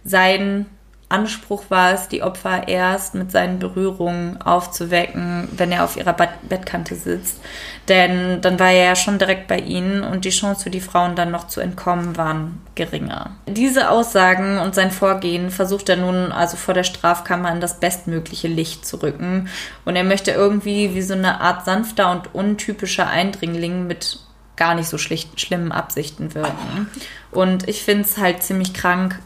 [0.05, 0.65] sein
[1.11, 6.29] Anspruch war es, die Opfer erst mit seinen Berührungen aufzuwecken, wenn er auf ihrer Bett
[6.47, 7.39] Bettkante sitzt.
[7.87, 11.15] Denn dann war er ja schon direkt bei ihnen und die Chance für die Frauen
[11.15, 13.31] dann noch zu entkommen waren geringer.
[13.47, 18.47] Diese Aussagen und sein Vorgehen versucht er nun also vor der Strafkammer in das bestmögliche
[18.47, 19.49] Licht zu rücken.
[19.85, 24.19] Und er möchte irgendwie wie so eine Art sanfter und untypischer Eindringling mit
[24.55, 26.87] gar nicht so schlicht, schlimmen Absichten wirken.
[27.31, 29.19] Und ich finde es halt ziemlich krank,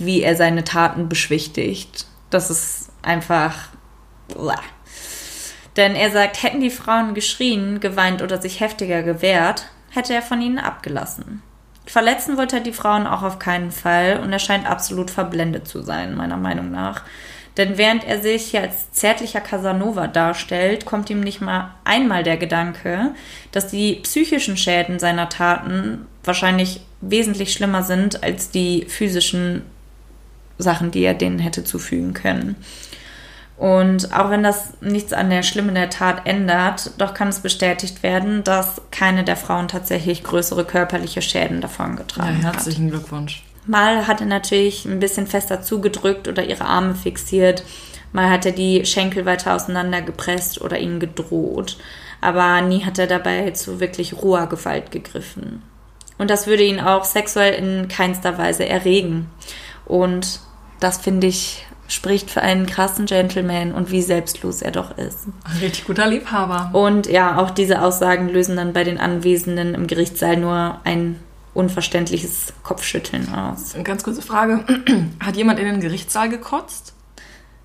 [0.00, 2.06] wie er seine Taten beschwichtigt.
[2.30, 3.68] Das ist einfach.
[4.36, 4.60] Uah.
[5.76, 10.42] Denn er sagt, hätten die Frauen geschrien, geweint oder sich heftiger gewehrt, hätte er von
[10.42, 11.42] ihnen abgelassen.
[11.86, 15.82] Verletzen wollte er die Frauen auch auf keinen Fall und er scheint absolut verblendet zu
[15.82, 17.02] sein, meiner Meinung nach.
[17.56, 22.36] Denn während er sich hier als zärtlicher Casanova darstellt, kommt ihm nicht mal einmal der
[22.36, 23.12] Gedanke,
[23.50, 29.62] dass die psychischen Schäden seiner Taten wahrscheinlich wesentlich schlimmer sind als die physischen
[30.62, 32.56] Sachen, die er denen hätte zufügen können.
[33.56, 38.02] Und auch wenn das nichts an der Schlimme der Tat ändert, doch kann es bestätigt
[38.02, 42.54] werden, dass keine der Frauen tatsächlich größere körperliche Schäden davongetragen Ja, hat.
[42.54, 43.44] herzlichen Glückwunsch.
[43.66, 47.62] Mal hat er natürlich ein bisschen fester zugedrückt oder ihre Arme fixiert.
[48.12, 51.76] Mal hat er die Schenkel weiter auseinandergepresst oder ihnen gedroht.
[52.22, 55.62] Aber nie hat er dabei zu wirklich roher Gewalt gegriffen.
[56.16, 59.28] Und das würde ihn auch sexuell in keinster Weise erregen.
[59.84, 60.40] Und
[60.80, 65.26] das finde ich spricht für einen krassen Gentleman und wie selbstlos er doch ist.
[65.44, 66.70] Ein richtig guter Liebhaber.
[66.72, 71.16] Und ja, auch diese Aussagen lösen dann bei den Anwesenden im Gerichtssaal nur ein
[71.52, 73.74] unverständliches Kopfschütteln aus.
[73.74, 74.64] Eine ganz kurze Frage.
[75.20, 76.94] Hat jemand in den Gerichtssaal gekotzt?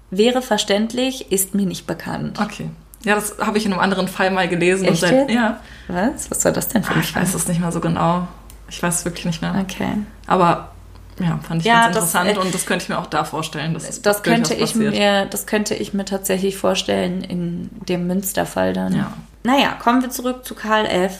[0.09, 2.39] Wäre verständlich, ist mir nicht bekannt.
[2.41, 2.69] Okay.
[3.03, 4.85] Ja, das habe ich in einem anderen Fall mal gelesen.
[4.85, 5.29] Echt und jetzt?
[5.29, 5.59] ja.
[5.87, 6.31] Was?
[6.31, 8.27] Was soll das denn für Ah, ein Ich weiß es nicht mehr so genau.
[8.69, 9.53] Ich weiß es wirklich nicht mehr.
[9.61, 9.89] Okay.
[10.25, 10.71] Aber
[11.19, 13.23] ja, fand ich Ja, ganz das, interessant äh, und das könnte ich mir auch da
[13.23, 13.73] vorstellen.
[13.73, 18.95] Dass Das könnte, ich mir, das könnte ich mir tatsächlich vorstellen in dem Münsterfall dann.
[18.95, 19.13] Ja.
[19.43, 21.19] Naja, kommen wir zurück zu Karl F.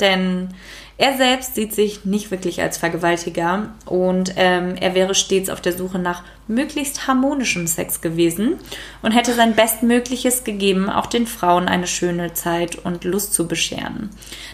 [0.00, 0.50] Denn
[0.98, 5.74] er selbst sieht sich nicht wirklich als Vergewaltiger und ähm, er wäre stets auf der
[5.74, 8.54] Suche nach möglichst harmonischem Sex gewesen
[9.02, 14.08] und hätte sein Bestmögliches gegeben, auch den Frauen eine schöne Zeit und Lust zu bescheren.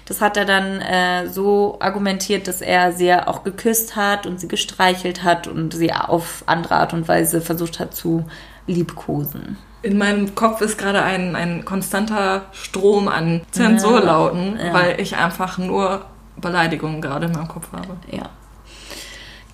[0.07, 4.41] Das hat er dann äh, so argumentiert, dass er sie ja auch geküsst hat und
[4.41, 8.25] sie gestreichelt hat und sie auf andere Art und Weise versucht hat zu
[8.67, 9.59] liebkosen.
[9.83, 14.73] In meinem Kopf ist gerade ein, ein konstanter Strom an Zensurlauten, Ja.
[14.73, 16.05] weil ich einfach nur
[16.37, 17.97] Beleidigungen gerade in meinem Kopf habe.
[18.11, 18.31] Ja.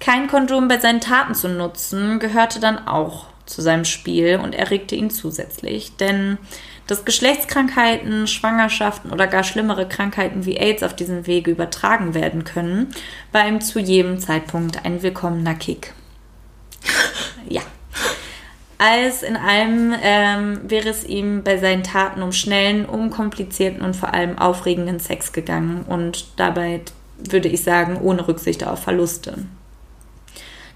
[0.01, 4.95] Kein Kondom bei seinen Taten zu nutzen, gehörte dann auch zu seinem Spiel und erregte
[4.95, 5.97] ihn zusätzlich.
[5.97, 6.39] Denn
[6.89, 12.89] dass Geschlechtskrankheiten, Schwangerschaften oder gar schlimmere Krankheiten wie AIDS auf diesem Wege übertragen werden können,
[13.31, 15.93] war ihm zu jedem Zeitpunkt ein willkommener Kick.
[17.49, 17.61] ja.
[18.79, 24.15] Alles in allem ähm, wäre es ihm bei seinen Taten um schnellen, unkomplizierten und vor
[24.15, 26.83] allem aufregenden Sex gegangen und dabei
[27.19, 29.35] würde ich sagen, ohne Rücksicht auf Verluste.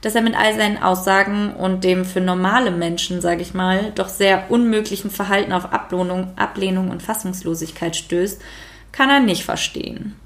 [0.00, 4.08] Dass er mit all seinen Aussagen und dem für normale Menschen, sage ich mal, doch
[4.08, 8.42] sehr unmöglichen Verhalten auf Ablehnung, Ablehnung und Fassungslosigkeit stößt,
[8.90, 10.16] kann er nicht verstehen.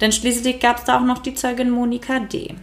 [0.00, 2.56] Denn schließlich gab es da auch noch die Zeugin Monika D.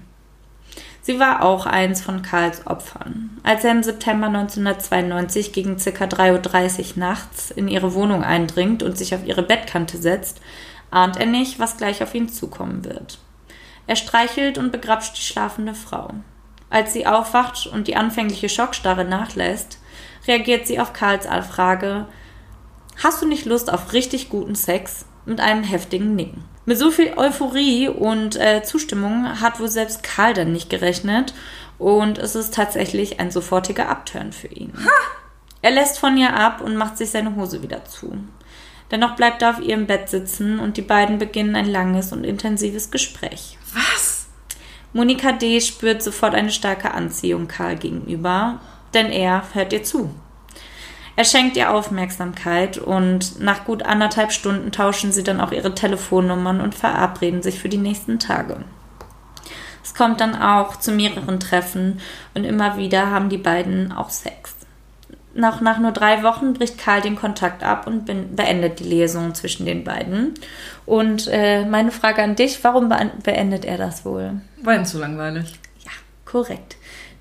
[1.10, 3.32] Sie war auch eins von Karls Opfern.
[3.42, 6.06] Als er im September 1992 gegen ca.
[6.06, 10.40] 3.30 Uhr nachts in ihre Wohnung eindringt und sich auf ihre Bettkante setzt,
[10.92, 13.18] ahnt er nicht, was gleich auf ihn zukommen wird.
[13.88, 16.12] Er streichelt und begrapscht die schlafende Frau.
[16.70, 19.80] Als sie aufwacht und die anfängliche Schockstarre nachlässt,
[20.28, 22.06] reagiert sie auf Karls Frage:
[23.04, 25.06] Hast du nicht Lust auf richtig guten Sex?
[25.26, 26.44] mit einem heftigen Nicken.
[26.70, 31.34] Mit so viel Euphorie und äh, Zustimmung hat wohl selbst Karl dann nicht gerechnet
[31.80, 34.72] und es ist tatsächlich ein sofortiger Upturn für ihn.
[35.64, 38.16] Er lässt von ihr ab und macht sich seine Hose wieder zu.
[38.92, 42.92] Dennoch bleibt er auf ihrem Bett sitzen und die beiden beginnen ein langes und intensives
[42.92, 43.58] Gespräch.
[43.74, 44.28] Was?
[44.94, 45.62] Monika D.
[45.62, 48.62] spürt sofort eine starke Anziehung Karl gegenüber,
[48.94, 50.12] denn er hört ihr zu.
[51.20, 56.62] Er schenkt ihr Aufmerksamkeit und nach gut anderthalb Stunden tauschen sie dann auch ihre Telefonnummern
[56.62, 58.64] und verabreden sich für die nächsten Tage.
[59.84, 62.00] Es kommt dann auch zu mehreren Treffen
[62.36, 64.56] und immer wieder haben die beiden auch Sex.
[65.34, 69.66] Nach, nach nur drei Wochen bricht Karl den Kontakt ab und beendet die Lesung zwischen
[69.66, 70.36] den beiden.
[70.86, 74.40] Und äh, meine Frage an dich, warum be beendet er das wohl?
[74.64, 75.60] War ihm zu langweilig.
[75.84, 75.92] Ja,
[76.24, 76.78] korrekt.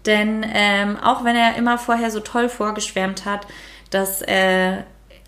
[0.07, 3.47] Denn ähm, auch wenn er immer vorher so toll vorgeschwärmt hat,
[3.90, 4.79] dass äh,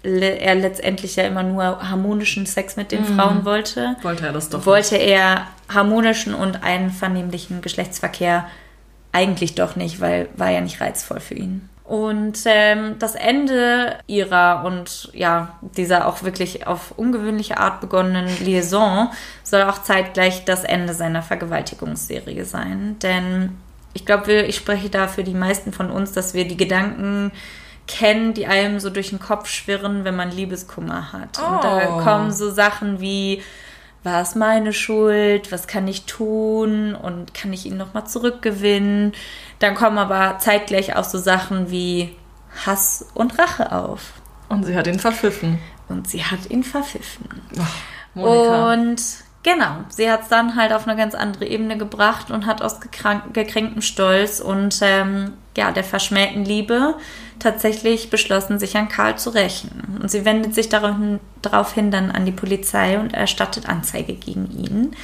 [0.02, 4.48] le er letztendlich ja immer nur harmonischen Sex mit den Frauen wollte, Wollte er das
[4.48, 4.64] doch.
[4.66, 8.46] wollte er harmonischen und einvernehmlichen Geschlechtsverkehr
[9.12, 11.68] eigentlich doch nicht, weil war ja nicht reizvoll für ihn.
[11.84, 19.10] Und ähm, das Ende ihrer und ja, dieser auch wirklich auf ungewöhnliche Art begonnenen Liaison
[19.42, 22.96] soll auch zeitgleich das Ende seiner Vergewaltigungsserie sein.
[23.02, 23.56] Denn
[23.92, 27.32] ich glaube, ich spreche da für die meisten von uns, dass wir die Gedanken
[27.90, 31.38] kennen, die einem so durch den Kopf schwirren, wenn man Liebeskummer hat.
[31.38, 32.00] Und da Oh.
[32.02, 33.42] kommen so Sachen wie,
[34.02, 35.52] war es meine Schuld?
[35.52, 36.94] Was kann ich tun?
[36.94, 39.12] Und kann ich ihn nochmal zurückgewinnen?
[39.58, 42.16] Dann kommen aber zeitgleich auch so Sachen wie
[42.64, 44.12] Hass und Rache auf.
[44.48, 45.58] Und sie hat ihn verpfiffen.
[45.88, 47.28] Und sie hat ihn verpfiffen.
[48.14, 48.72] Monika.
[48.72, 49.02] Und
[49.42, 52.80] genau, sie hat es dann halt auf eine ganz andere Ebene gebracht und hat aus
[52.80, 56.94] gekränktem Stolz und ähm, ja, der verschmähten Liebe
[57.38, 59.98] tatsächlich beschlossen, sich an Karl zu rächen.
[60.00, 64.96] Und sie wendet sich daraufhin, daraufhin dann an die Polizei und erstattet Anzeige gegen ihn.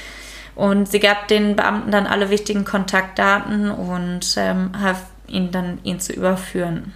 [0.54, 6.00] Und sie gab den Beamten dann alle wichtigen Kontaktdaten und ähm, half ihnen dann, ihn
[6.00, 6.94] zu überführen.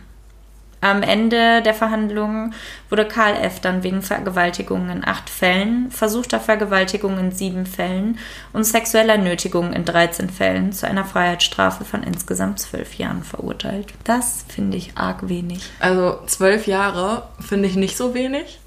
[0.83, 2.55] Am Ende der Verhandlungen
[2.89, 3.61] wurde Karl F.
[3.61, 8.19] dann wegen Vergewaltigung in acht Fällen, versuchter Vergewaltigung in sieben Fällen
[8.55, 13.89] und sexueller Nötigung in 13 Fällen zu einer Freiheitsstrafe von insgesamt zwölf Jahren verurteilt.
[14.05, 15.63] Das finde ich arg wenig.
[15.81, 18.59] Also zwölf Jahre finde ich nicht so wenig.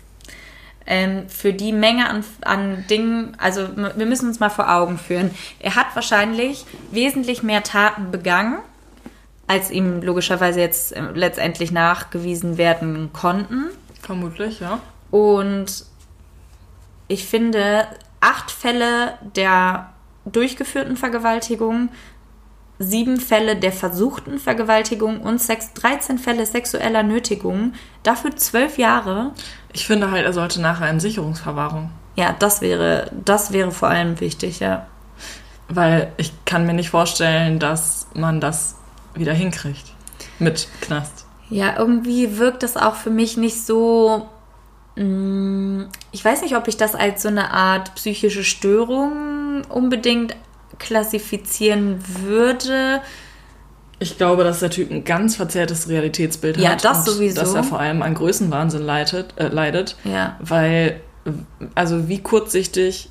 [0.86, 5.32] Ähm, für die Menge an, an Dingen, also wir müssen uns mal vor Augen führen.
[5.60, 8.60] Er hat wahrscheinlich wesentlich mehr Taten begangen,
[9.54, 13.66] als ihm logischerweise jetzt äh, letztendlich nachgewiesen werden konnten.
[14.02, 14.80] Vermutlich, ja.
[15.12, 15.86] Und
[17.08, 17.88] ich finde,
[18.20, 19.92] acht Fälle der
[20.26, 21.90] durchgeführten Vergewaltigung,
[22.80, 29.34] sieben Fälle der versuchten Vergewaltigung und sechs, 13 Fälle sexueller Nötigung, dafür zwölf Jahre.
[29.72, 31.92] Ich finde halt, er sollte nachher in Sicherungsverwahrung.
[32.16, 34.88] Ja, das wäre, das wäre vor allem wichtig, ja.
[35.70, 38.78] Weil ich kann mir nicht vorstellen, dass man das
[39.16, 39.94] wieder hinkriegt.
[40.40, 41.26] Mit Knast.
[41.50, 44.28] Ja, irgendwie wirkt das auch für mich nicht so.
[44.96, 50.36] mm, Ich weiß nicht, ob ich das als so eine Art psychische Störung unbedingt
[50.80, 53.02] klassifizieren würde.
[54.00, 56.84] Ich glaube, dass der Typ ein ganz verzerrtes Realitätsbild Ja, hat.
[56.84, 57.40] das und sowieso.
[57.40, 59.96] Dass er vor allem an Größenwahnsinn leidet, äh, leidet.
[60.04, 60.38] Ja.
[60.42, 61.00] Weil,
[61.76, 63.10] also wie kurzsichtig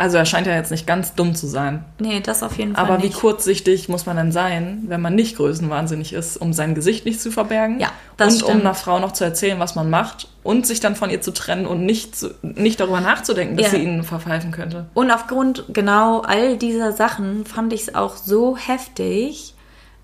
[0.00, 1.84] also er scheint ja jetzt nicht ganz dumm zu sein.
[1.98, 3.18] Nee, das auf jeden Fall Aber wie nicht.
[3.18, 7.30] kurzsichtig muss man denn sein, wenn man nicht größenwahnsinnig ist, um sein Gesicht nicht zu
[7.30, 7.78] verbergen?
[7.80, 8.64] Ja, das Und um stimmt.
[8.64, 11.66] einer Frau noch zu erzählen, was man macht und sich dann von ihr zu trennen
[11.66, 13.78] und nicht, nicht darüber nachzudenken, dass Ja.
[13.78, 14.86] sie ihn verpfeifen könnte.
[14.94, 19.54] Und aufgrund genau all dieser Sachen fand ich es auch so heftig.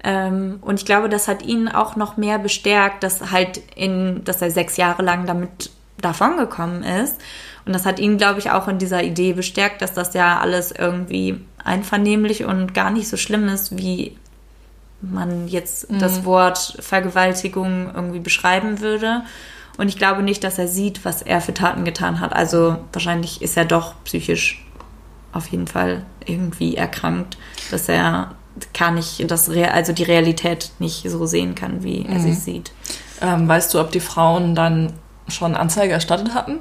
[0.04, 4.42] Ähm, und ich glaube, das hat ihn auch noch mehr bestärkt, dass halt in, dass
[4.42, 7.16] er sechs Jahre lang damit davongekommen ist.
[7.66, 10.70] Und das hat ihn, glaube ich, auch in dieser Idee bestärkt, dass das ja alles
[10.70, 14.16] irgendwie einvernehmlich und gar nicht so schlimm ist, wie
[15.02, 19.22] man jetzt das Wort Vergewaltigung irgendwie beschreiben würde.
[19.78, 22.32] Und ich glaube nicht, dass er sieht, was er für Taten getan hat.
[22.32, 24.64] Also wahrscheinlich ist er doch psychisch
[25.32, 27.36] auf jeden Fall irgendwie erkrankt,
[27.70, 28.34] dass er
[28.72, 32.72] gar nicht das Re also die Realität nicht so sehen kann, wie er sie sieht.
[33.20, 34.94] Ähm, weißt du, ob die Frauen dann
[35.28, 36.60] schon Anzeige erstattet hatten?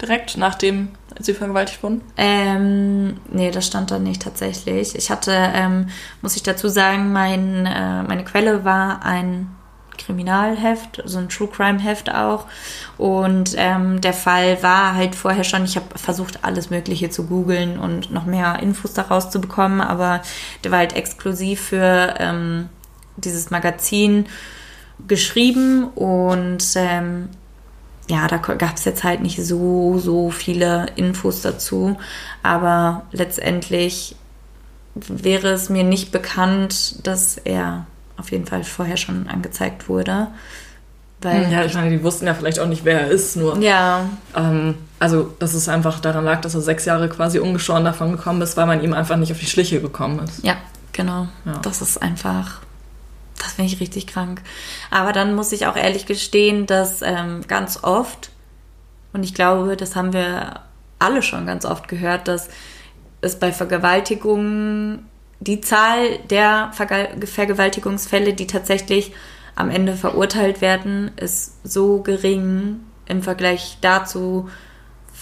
[0.00, 2.02] Direkt nachdem sie vergewaltigt wurden?
[2.16, 4.94] Ähm, nee, das stand da nicht tatsächlich.
[4.94, 5.88] Ich hatte, ähm,
[6.22, 9.48] muss ich dazu sagen, mein, äh, meine Quelle war ein
[9.98, 12.46] Kriminalheft, so ein True Crime Heft auch.
[12.96, 17.78] Und ähm, der Fall war halt vorher schon, ich habe versucht, alles Mögliche zu googeln
[17.78, 20.22] und noch mehr Infos daraus zu bekommen, aber
[20.64, 22.68] der war halt exklusiv für ähm,
[23.16, 24.26] dieses Magazin
[25.06, 27.28] geschrieben und ähm,
[28.08, 31.96] ja, da gab es jetzt halt nicht so, so viele Infos dazu.
[32.42, 34.16] Aber letztendlich
[34.94, 40.28] wäre es mir nicht bekannt, dass er auf jeden Fall vorher schon angezeigt wurde.
[41.20, 43.58] Weil, Ja, ich meine, die wussten ja vielleicht auch nicht, wer er ist, nur.
[43.58, 48.12] ja, Ähm, also, dass es einfach daran lag, dass er sechs Jahre quasi ungeschoren davon
[48.12, 50.44] gekommen ist, weil man ihm einfach nicht auf die Schliche gekommen ist.
[50.44, 50.56] ja,
[50.92, 51.28] genau.
[51.44, 51.58] Ja.
[51.62, 52.60] Das ist einfach,
[53.38, 54.42] das finde ich richtig krank.
[54.90, 58.30] Aber dann muss ich auch ehrlich gestehen, dass ähm, ganz oft,
[59.12, 60.60] und ich glaube, das haben wir
[60.98, 62.48] alle schon ganz oft gehört, dass
[63.20, 65.08] es bei Vergewaltigungen
[65.40, 69.12] die Zahl der Verge Vergewaltigungsfälle, die tatsächlich
[69.54, 74.48] am Ende verurteilt werden, ist so gering im Vergleich dazu,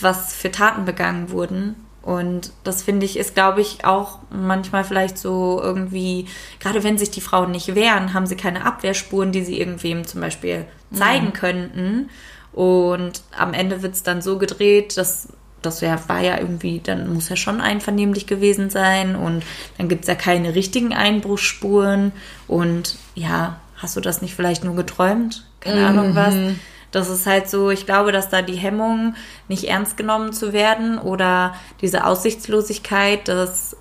[0.00, 1.85] was für Taten begangen wurden.
[2.06, 6.26] Und das finde ich ist, glaube ich, auch manchmal vielleicht so irgendwie,
[6.60, 10.20] gerade wenn sich die Frauen nicht wehren, haben sie keine Abwehrspuren, die sie irgendwem zum
[10.20, 12.08] Beispiel zeigen könnten.
[12.52, 15.30] Und am Ende wird es dann so gedreht, dass
[15.62, 19.42] das ja, war ja irgendwie, dann muss ja schon einvernehmlich gewesen sein und
[19.76, 22.12] dann gibt es ja keine richtigen Einbruchsspuren
[22.46, 25.44] und ja, hast du das nicht vielleicht nur geträumt?
[25.58, 26.36] Keine Ahnung was.
[26.90, 29.14] Das ist halt so, ich glaube, dass da die Hemmung,
[29.48, 33.76] nicht ernst genommen zu werden oder diese Aussichtslosigkeit, dass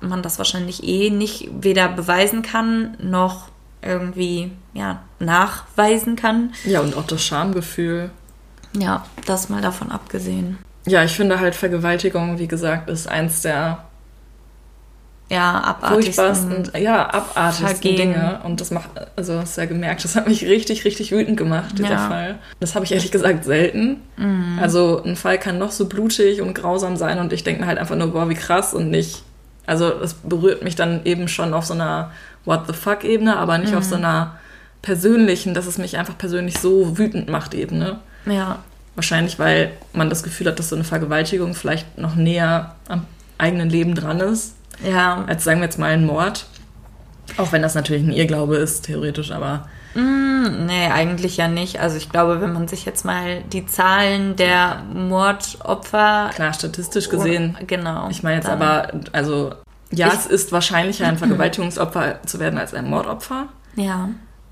[0.00, 3.48] man das wahrscheinlich eh nicht weder beweisen kann noch
[3.82, 6.52] irgendwie ja, nachweisen kann.
[6.64, 8.10] Ja, und auch das Schamgefühl.
[8.76, 10.58] Ja, das mal davon abgesehen.
[10.86, 13.85] Ja, ich finde halt Vergewaltigung, wie gesagt, ist eins der
[15.28, 16.70] Ja, abartigsten.
[16.78, 17.96] ja, abartigsten Vergehen.
[17.96, 18.40] Dinge.
[18.44, 21.76] Und das macht, also hast du ja gemerkt, das hat mich richtig, richtig wütend gemacht,
[21.78, 22.04] dieser Ja.
[22.06, 22.08] Mhm.
[22.10, 22.38] Fall.
[22.60, 24.02] Das habe ich ehrlich gesagt selten.
[24.60, 27.78] Also ein Fall kann noch so blutig und grausam sein und ich denke mir halt
[27.78, 29.22] einfach nur, boah, wie krass und nicht.
[29.66, 32.12] Also es berührt mich dann eben schon auf so einer
[32.44, 33.88] What the fuck-Ebene, aber nicht auf Mhm.
[33.88, 34.36] so einer
[34.82, 37.98] persönlichen, dass es mich einfach persönlich so wütend macht Ebene.
[38.26, 38.60] Ja,
[38.94, 43.04] Wahrscheinlich, weil man das Gefühl hat, dass so eine Vergewaltigung vielleicht noch näher am
[43.36, 46.46] eigenen Leben dran ist, ja, als sagen wir jetzt mal ein Mord.
[47.38, 51.80] Auch wenn das natürlich ein Irrglaube ist, theoretisch, aber nee, eigentlich ja nicht.
[51.80, 57.56] Also ich glaube, wenn man sich jetzt mal die Zahlen der Mordopfer klar, statistisch gesehen.
[57.66, 58.08] genau.
[58.10, 59.54] Ich meine jetzt aber, also
[59.90, 64.10] ja, Ich- es ist wahrscheinlicher, ein Vergewaltigungsopfer zu werden als ein Mordopfer, Ja.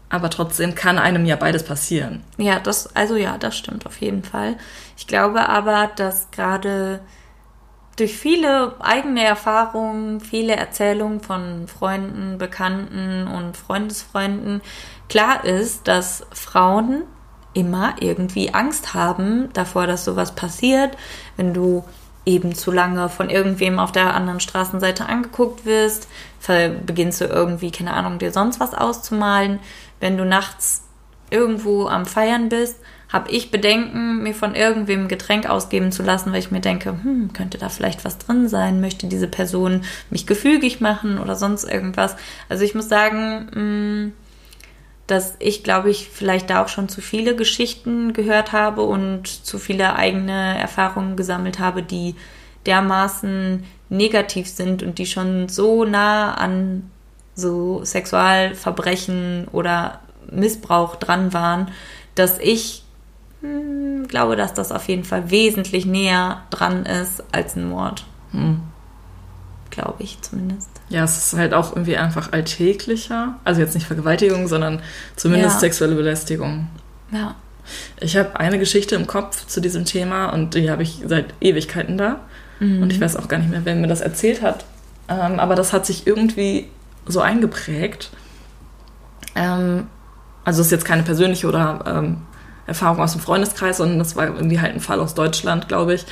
[0.09, 2.23] aber trotzdem kann einem ja beides passieren.
[2.39, 4.57] Ja, das, also ja, das stimmt auf jeden Fall.
[4.97, 7.01] Ich glaube aber, dass gerade
[7.97, 14.63] durch viele eigene Erfahrungen, viele Erzählungen von Freunden, Bekannten und Freundesfreunden
[15.09, 17.05] klar ist, dass Frauen
[17.53, 20.97] immer irgendwie Angst haben davor, dass sowas passiert,
[21.37, 21.85] wenn du
[22.27, 26.09] eben zu lange von irgendwem auf der anderen Straßenseite angeguckt wirst,
[26.87, 29.61] beginnst du irgendwie, keine Ahnung, dir sonst was auszumalen.
[30.01, 30.83] Wenn du nachts
[31.31, 32.81] irgendwo am Feiern bist,
[33.15, 36.89] habe ich Bedenken, mir von irgendwem ein Getränk ausgeben zu lassen, weil ich mir denke,
[36.91, 38.81] hm, könnte da vielleicht was drin sein?
[38.81, 42.17] Möchte diese Person mich gefügig machen oder sonst irgendwas?
[42.49, 44.13] Also ich muss sagen, mh,
[45.07, 49.61] dass ich, glaube ich, vielleicht da auch schon zu viele Geschichten gehört habe und zu
[49.61, 52.17] viele eigene Erfahrungen gesammelt habe, die
[52.67, 56.91] dermaßen negativ sind und die schon so nah an
[57.37, 60.01] so Sexualverbrechen oder
[60.33, 61.71] Missbrauch dran waren,
[62.17, 62.84] dass ich
[63.45, 68.05] hm, glaube, dass das auf jeden Fall wesentlich näher dran ist als ein Mord.
[68.33, 68.61] Hm.
[69.71, 70.69] Glaube ich zumindest.
[70.89, 73.35] Ja, es ist halt auch irgendwie einfach alltäglicher.
[73.45, 74.81] Also jetzt nicht Vergewaltigung, sondern
[75.17, 75.61] zumindest Ja.
[75.61, 76.69] sexuelle Belästigung.
[77.11, 77.35] Ja.
[77.99, 81.97] Ich habe eine Geschichte im Kopf zu diesem Thema und die habe ich seit Ewigkeiten
[81.99, 82.21] da.
[82.61, 84.65] Und ich weiß auch gar nicht mehr, wer mir das erzählt hat.
[85.09, 86.69] Ähm, aber das hat sich irgendwie
[87.05, 88.11] so eingeprägt.
[89.35, 89.89] Ähm,
[90.45, 92.19] also es ist jetzt keine persönliche oder ähm,
[92.67, 96.07] Erfahrung aus dem Freundeskreis, sondern das war irgendwie halt ein Fall aus Deutschland, glaube ich.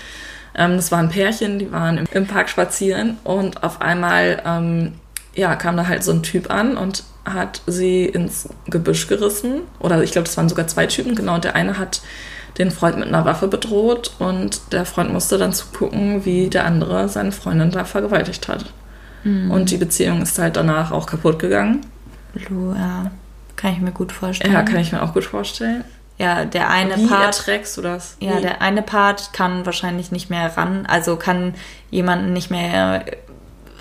[0.54, 4.92] Ähm, das war ein Pärchen, die waren im, im Park spazieren und auf einmal ähm,
[5.34, 9.62] ja, kam da halt so ein Typ an und hat sie ins Gebüsch gerissen.
[9.78, 11.36] Oder ich glaube, das waren sogar zwei Typen, genau.
[11.36, 12.02] Und der eine hat
[12.58, 17.08] den Freund mit einer Waffe bedroht und der Freund musste dann zugucken, wie der andere
[17.08, 18.72] seine Freundin da vergewaltigt hat.
[19.24, 21.80] Und die Beziehung ist halt danach auch kaputt gegangen.
[22.48, 23.10] Lu, ja.
[23.56, 24.52] Kann ich mir gut vorstellen.
[24.52, 25.84] Ja, kann ich mir auch gut vorstellen.
[26.18, 27.24] Ja, der eine Wie Part.
[27.38, 28.16] erträgst du das?
[28.20, 28.42] Ja, Wie?
[28.42, 31.54] der eine Part kann wahrscheinlich nicht mehr ran, also kann
[31.90, 33.16] jemanden nicht mehr äh,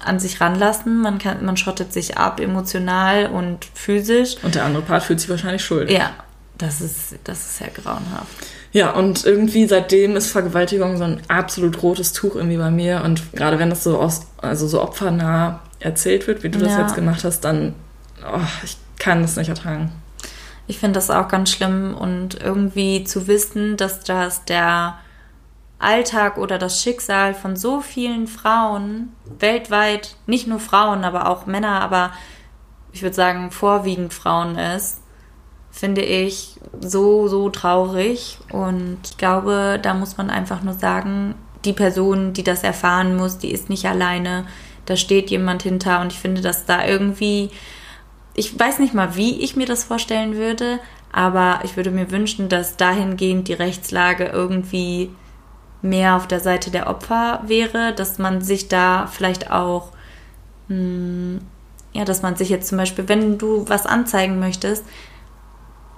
[0.03, 1.01] an sich ranlassen.
[1.01, 4.37] Man kann, man schottet sich ab, emotional und physisch.
[4.43, 5.95] Und der andere Part fühlt sich wahrscheinlich schuldig.
[5.97, 6.11] Ja,
[6.57, 8.27] das ist, das ist ja grauenhaft.
[8.71, 13.01] Ja, und irgendwie seitdem ist Vergewaltigung so ein absolut rotes Tuch irgendwie bei mir.
[13.03, 16.81] Und gerade wenn das so aus, also so opfernah erzählt wird, wie du das Ja.
[16.81, 17.75] jetzt gemacht hast, dann,
[18.25, 19.91] oh, ich kann das nicht ertragen.
[20.71, 24.99] Ich finde das auch ganz schlimm und irgendwie zu wissen, dass das der
[25.79, 31.81] Alltag oder das Schicksal von so vielen Frauen weltweit, nicht nur Frauen, aber auch Männer,
[31.81, 32.13] aber
[32.93, 35.01] ich würde sagen vorwiegend Frauen ist,
[35.71, 38.37] finde ich so, so traurig.
[38.53, 43.39] Und ich glaube, da muss man einfach nur sagen, die Person, die das erfahren muss,
[43.39, 44.45] die ist nicht alleine.
[44.85, 47.51] Da steht jemand hinter und ich finde, dass da irgendwie
[48.33, 50.79] ich weiß nicht mal, wie ich mir das vorstellen würde,
[51.11, 55.11] aber ich würde mir wünschen, dass dahingehend die Rechtslage irgendwie
[55.81, 59.89] mehr auf der Seite der Opfer wäre, dass man sich da vielleicht auch,
[60.67, 61.41] mh,
[61.93, 64.85] ja, dass man sich jetzt zum Beispiel, wenn du was anzeigen möchtest,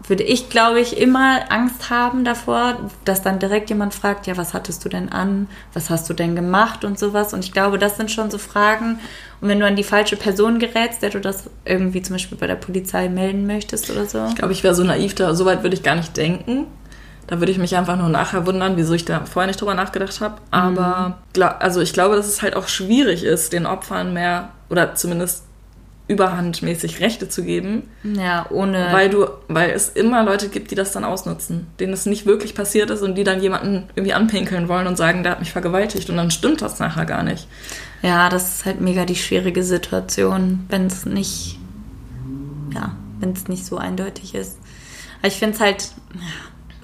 [0.08, 4.54] würde ich, glaube ich, immer Angst haben davor, dass dann direkt jemand fragt, ja, was
[4.54, 5.48] hattest du denn an?
[5.74, 7.34] Was hast du denn gemacht und sowas?
[7.34, 9.00] Und ich glaube, das sind schon so Fragen.
[9.40, 12.48] Und wenn du an die falsche Person gerätst, der du das irgendwie zum Beispiel bei
[12.48, 14.26] der Polizei melden möchtest oder so.
[14.28, 16.66] Ich glaube, ich wäre so naiv, da so weit würde ich gar nicht denken.
[17.28, 20.20] Da würde ich mich einfach nur nachher wundern, wieso ich da vorher nicht drüber nachgedacht
[20.20, 20.36] habe.
[20.52, 24.96] Aber gla- also ich glaube, dass es halt auch schwierig ist, den Opfern mehr oder
[24.96, 25.46] zumindest
[26.14, 28.88] überhandmäßig Rechte zu geben, Ja, ohne.
[28.92, 32.56] weil du, weil es immer Leute gibt, die das dann ausnutzen, denen es nicht wirklich
[32.56, 36.10] passiert ist und die dann jemanden irgendwie anpinkeln wollen und sagen, der hat mich vergewaltigt
[36.10, 37.48] und dann stimmt das nachher gar nicht.
[38.02, 41.58] Ja, das ist halt mega die schwierige Situation, wenn es nicht,
[42.74, 44.58] ja, wenn es nicht so eindeutig ist.
[45.20, 45.84] Aber ich finde es halt,
[46.14, 46.20] ja,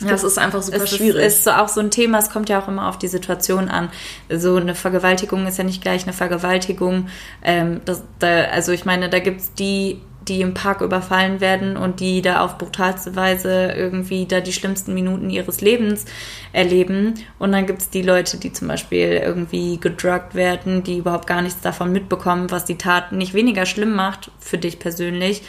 [0.08, 1.26] Das ist einfach super es schwierig.
[1.26, 3.70] Ist, ist so auch so ein Thema, es kommt ja auch immer auf die Situation
[3.70, 3.90] an.
[4.30, 7.08] So eine Vergewaltigung ist ja nicht gleich eine Vergewaltigung.
[7.44, 12.00] Ähm, das, da, also ich meine, da gibt's die, die im Park überfallen werden und
[12.00, 16.06] die da auf brutalste Weise irgendwie da die schlimmsten Minuten ihres Lebens
[16.54, 17.16] erleben.
[17.40, 21.62] Und dann gibt's die Leute, die zum Beispiel irgendwie gedruckt werden, die überhaupt gar nichts
[21.62, 25.42] davon mitbekommen, was die Tat nicht weniger schlimm macht für dich persönlich.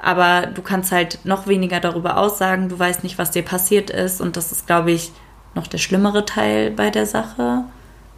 [0.00, 4.20] Aber du kannst halt noch weniger darüber aussagen, du weißt nicht, was dir passiert ist.
[4.20, 5.12] Und das ist, glaube ich,
[5.54, 7.64] noch der schlimmere Teil bei der Sache.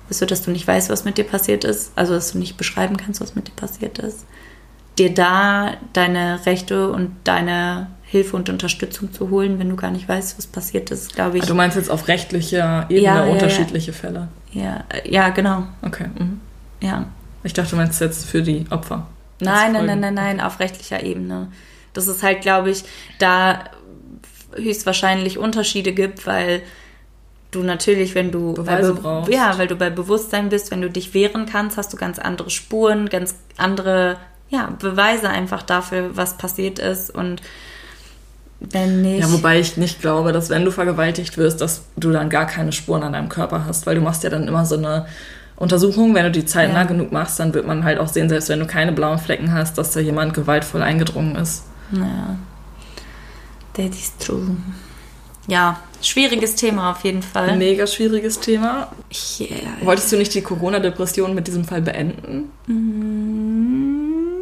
[0.09, 1.93] Ist so, dass du nicht weißt, was mit dir passiert ist.
[1.97, 4.25] Also, dass du nicht beschreiben kannst, was mit dir passiert ist.
[4.99, 10.09] Dir da deine Rechte und deine Hilfe und Unterstützung zu holen, wenn du gar nicht
[10.09, 11.43] weißt, was passiert ist, glaube ich.
[11.43, 13.33] Ah, Du meinst jetzt auf rechtlicher Ebene Ja, ja, ja.
[13.33, 14.29] unterschiedliche Fälle?
[14.53, 15.65] ja, äh, ja, genau.
[15.83, 16.07] Okay.
[16.19, 16.41] Mhm.
[16.81, 17.05] Ja.
[17.43, 19.07] Ich dachte, du meinst jetzt für die Opfer.
[19.41, 21.53] Nein, nein, nein, nein, nein, auf rechtlicher Ebene.
[21.93, 22.85] Das ist halt, glaube ich,
[23.19, 23.65] da
[24.55, 26.63] höchstwahrscheinlich Unterschiede gibt, weil
[27.51, 29.33] du natürlich, wenn du Beweise bei brauchst.
[29.33, 32.51] ja, weil du bei Bewusstsein bist, wenn du dich wehren kannst, hast du ganz andere
[32.51, 34.19] Spuren, ganz andere
[34.49, 37.43] ja, Beweise einfach dafür, was passiert ist und
[38.61, 39.21] wenn nicht.
[39.21, 42.73] Ja, wobei ich nicht glaube, dass wenn du vergewaltigt wirst, dass du dann gar keine
[42.73, 45.07] Spuren an deinem Körper hast, weil du machst ja dann immer so eine
[45.57, 46.85] Untersuchung, wenn du die zeitnah Ja.
[46.87, 49.79] genug machst, dann wird man halt auch sehen, selbst wenn du keine blauen Flecken hast,
[49.79, 51.65] dass da jemand gewaltvoll eingedrungen ist.
[51.93, 52.37] Ja.
[53.75, 54.57] That is true.
[55.49, 57.57] Ja, schwieriges Thema auf jeden Fall.
[57.57, 58.89] Mega schwieriges Thema.
[59.39, 59.49] Yeah.
[59.83, 62.51] Wolltest du nicht die Corona-Depression mit diesem Fall beenden?
[62.67, 64.41] Mm,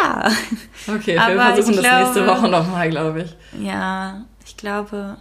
[0.00, 0.28] Ja.
[0.94, 3.36] Okay, wir Aber versuchen ich das nächste glaube- Woche nochmal, glaube ich.
[3.60, 5.16] Ja, ich glaube,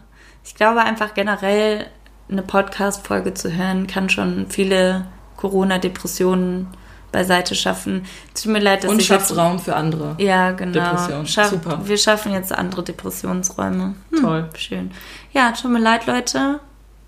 [0.46, 1.88] ich glaube einfach generell
[2.30, 5.06] eine Podcast-Folge zu hören, kann schon viele
[5.38, 6.68] Corona-Depressionen
[7.12, 8.06] beiseite schaffen.
[8.34, 10.16] Tut mir leid, dass Und ich schafft jetzt, Raum für andere.
[10.18, 11.26] Ja, genau.
[11.26, 11.80] Schaff, Super.
[11.86, 13.96] Wir schaffen jetzt andere Depressionsräume.
[14.12, 14.50] Hm, Toll.
[14.58, 14.92] Schön.
[15.32, 16.60] Ja, tut mir leid, Leute.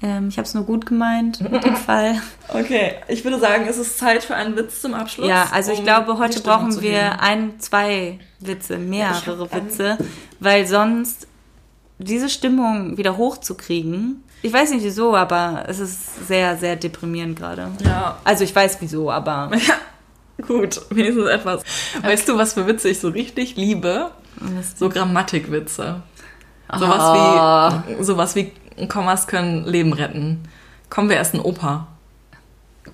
[0.01, 2.21] Ähm, ich habe es nur gut gemeint mit dem Fall.
[2.47, 5.27] Okay, ich würde sagen, es ist Zeit für einen Witz zum Abschluss.
[5.27, 9.53] Ja, also ich um glaube, die heute brauchen wir ein, zwei Witze, mehrere ich hab,
[9.53, 9.97] ähm, Witze,
[10.39, 11.27] weil sonst
[11.97, 14.23] diese Stimmung wieder hochzukriegen.
[14.41, 17.67] Ich weiß nicht wieso, aber es ist sehr, sehr deprimierend gerade.
[17.83, 18.17] Ja.
[18.23, 21.63] Also ich weiß wieso, aber Ja, gut, wenigstens etwas.
[22.01, 24.11] Weißt du, was für Witze ich so richtig liebe?
[24.77, 26.01] So Grammatikwitze.
[26.77, 27.83] Sowas Ah.
[27.87, 28.51] wie, sowas wie
[28.87, 30.43] Kommas können Leben retten.
[30.89, 31.87] Kommen wir essen Opa.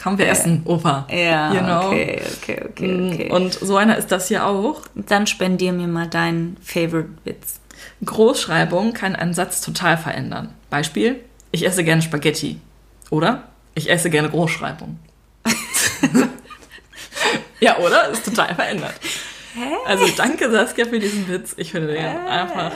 [0.01, 1.05] Kommen wir essen Opa.
[1.11, 1.87] ja, You know?
[1.87, 3.31] okay, okay, okay, Mm, okay.
[3.31, 4.81] Und so einer ist das hier auch.
[4.95, 7.59] Dann spendier mir mal deinen Favorite-Witz.
[8.03, 10.49] Großschreibung kann einen Satz total verändern.
[10.69, 11.19] Beispiel,
[11.55, 12.59] ich esse gerne Spaghetti.
[13.09, 13.43] Oder?
[13.75, 14.99] Ich esse gerne Großschreibung.
[17.59, 18.09] ja, oder?
[18.09, 18.95] Ist total verändert.
[19.85, 21.53] Also danke Saskia für diesen Witz.
[21.57, 22.73] Ich finde den einfach,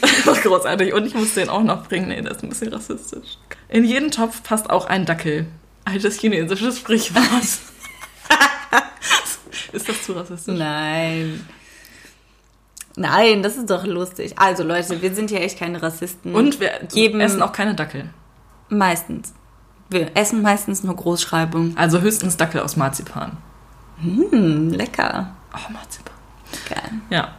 [0.00, 0.94] einfach großartig.
[0.94, 2.08] Und ich muss den auch noch bringen.
[2.08, 3.38] Nee, das ist ein bisschen rassistisch.
[3.68, 5.46] In jeden Topf passt auch ein Dackel.
[5.84, 7.24] Altes chinesisches Sprichwort.
[9.72, 10.54] ist das zu rassistisch?
[10.56, 11.48] Nein.
[12.98, 14.34] Nein, das ist doch lustig.
[14.38, 16.34] Also Leute, wir sind hier echt keine Rassisten.
[16.34, 18.10] Und wir Jedem- essen auch keine Dackel.
[18.68, 19.32] meistens.
[19.90, 21.74] Wir essen meistens nur Großschreibung.
[21.76, 23.36] Also höchstens Dackel aus Marzipan.
[24.00, 25.34] Hm, lecker.
[25.54, 26.12] Oh, Marzipan.
[26.68, 26.90] Geil.
[27.10, 27.34] Ja.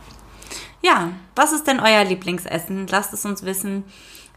[0.81, 2.87] Ja, was ist denn euer Lieblingsessen?
[2.87, 3.83] Lasst es uns wissen.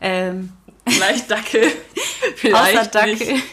[0.00, 0.52] Ähm,
[0.86, 1.62] Vielleicht Dackel.
[1.64, 3.14] außer Vielleicht Dackel.
[3.14, 3.44] nicht.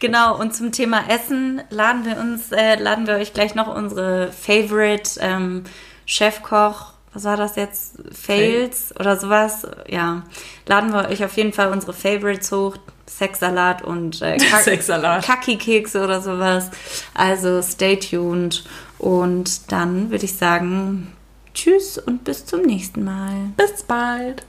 [0.00, 4.32] Genau, und zum Thema Essen laden wir uns, äh, laden wir euch gleich noch unsere
[4.32, 5.62] Favorite ähm,
[6.04, 7.94] Chefkoch, was war das jetzt?
[8.12, 9.66] Fails oder sowas?
[9.88, 10.22] Ja,
[10.66, 12.76] laden wir euch auf jeden Fall unsere Favorites hoch.
[13.06, 15.24] Sexsalat und äh, Kack- Sexsalat.
[15.24, 16.70] Kaki-Kekse oder sowas.
[17.14, 18.64] Also stay tuned.
[18.98, 21.12] Und dann würde ich sagen,
[21.52, 23.34] tschüss und bis zum nächsten Mal.
[23.56, 24.44] Bis bald.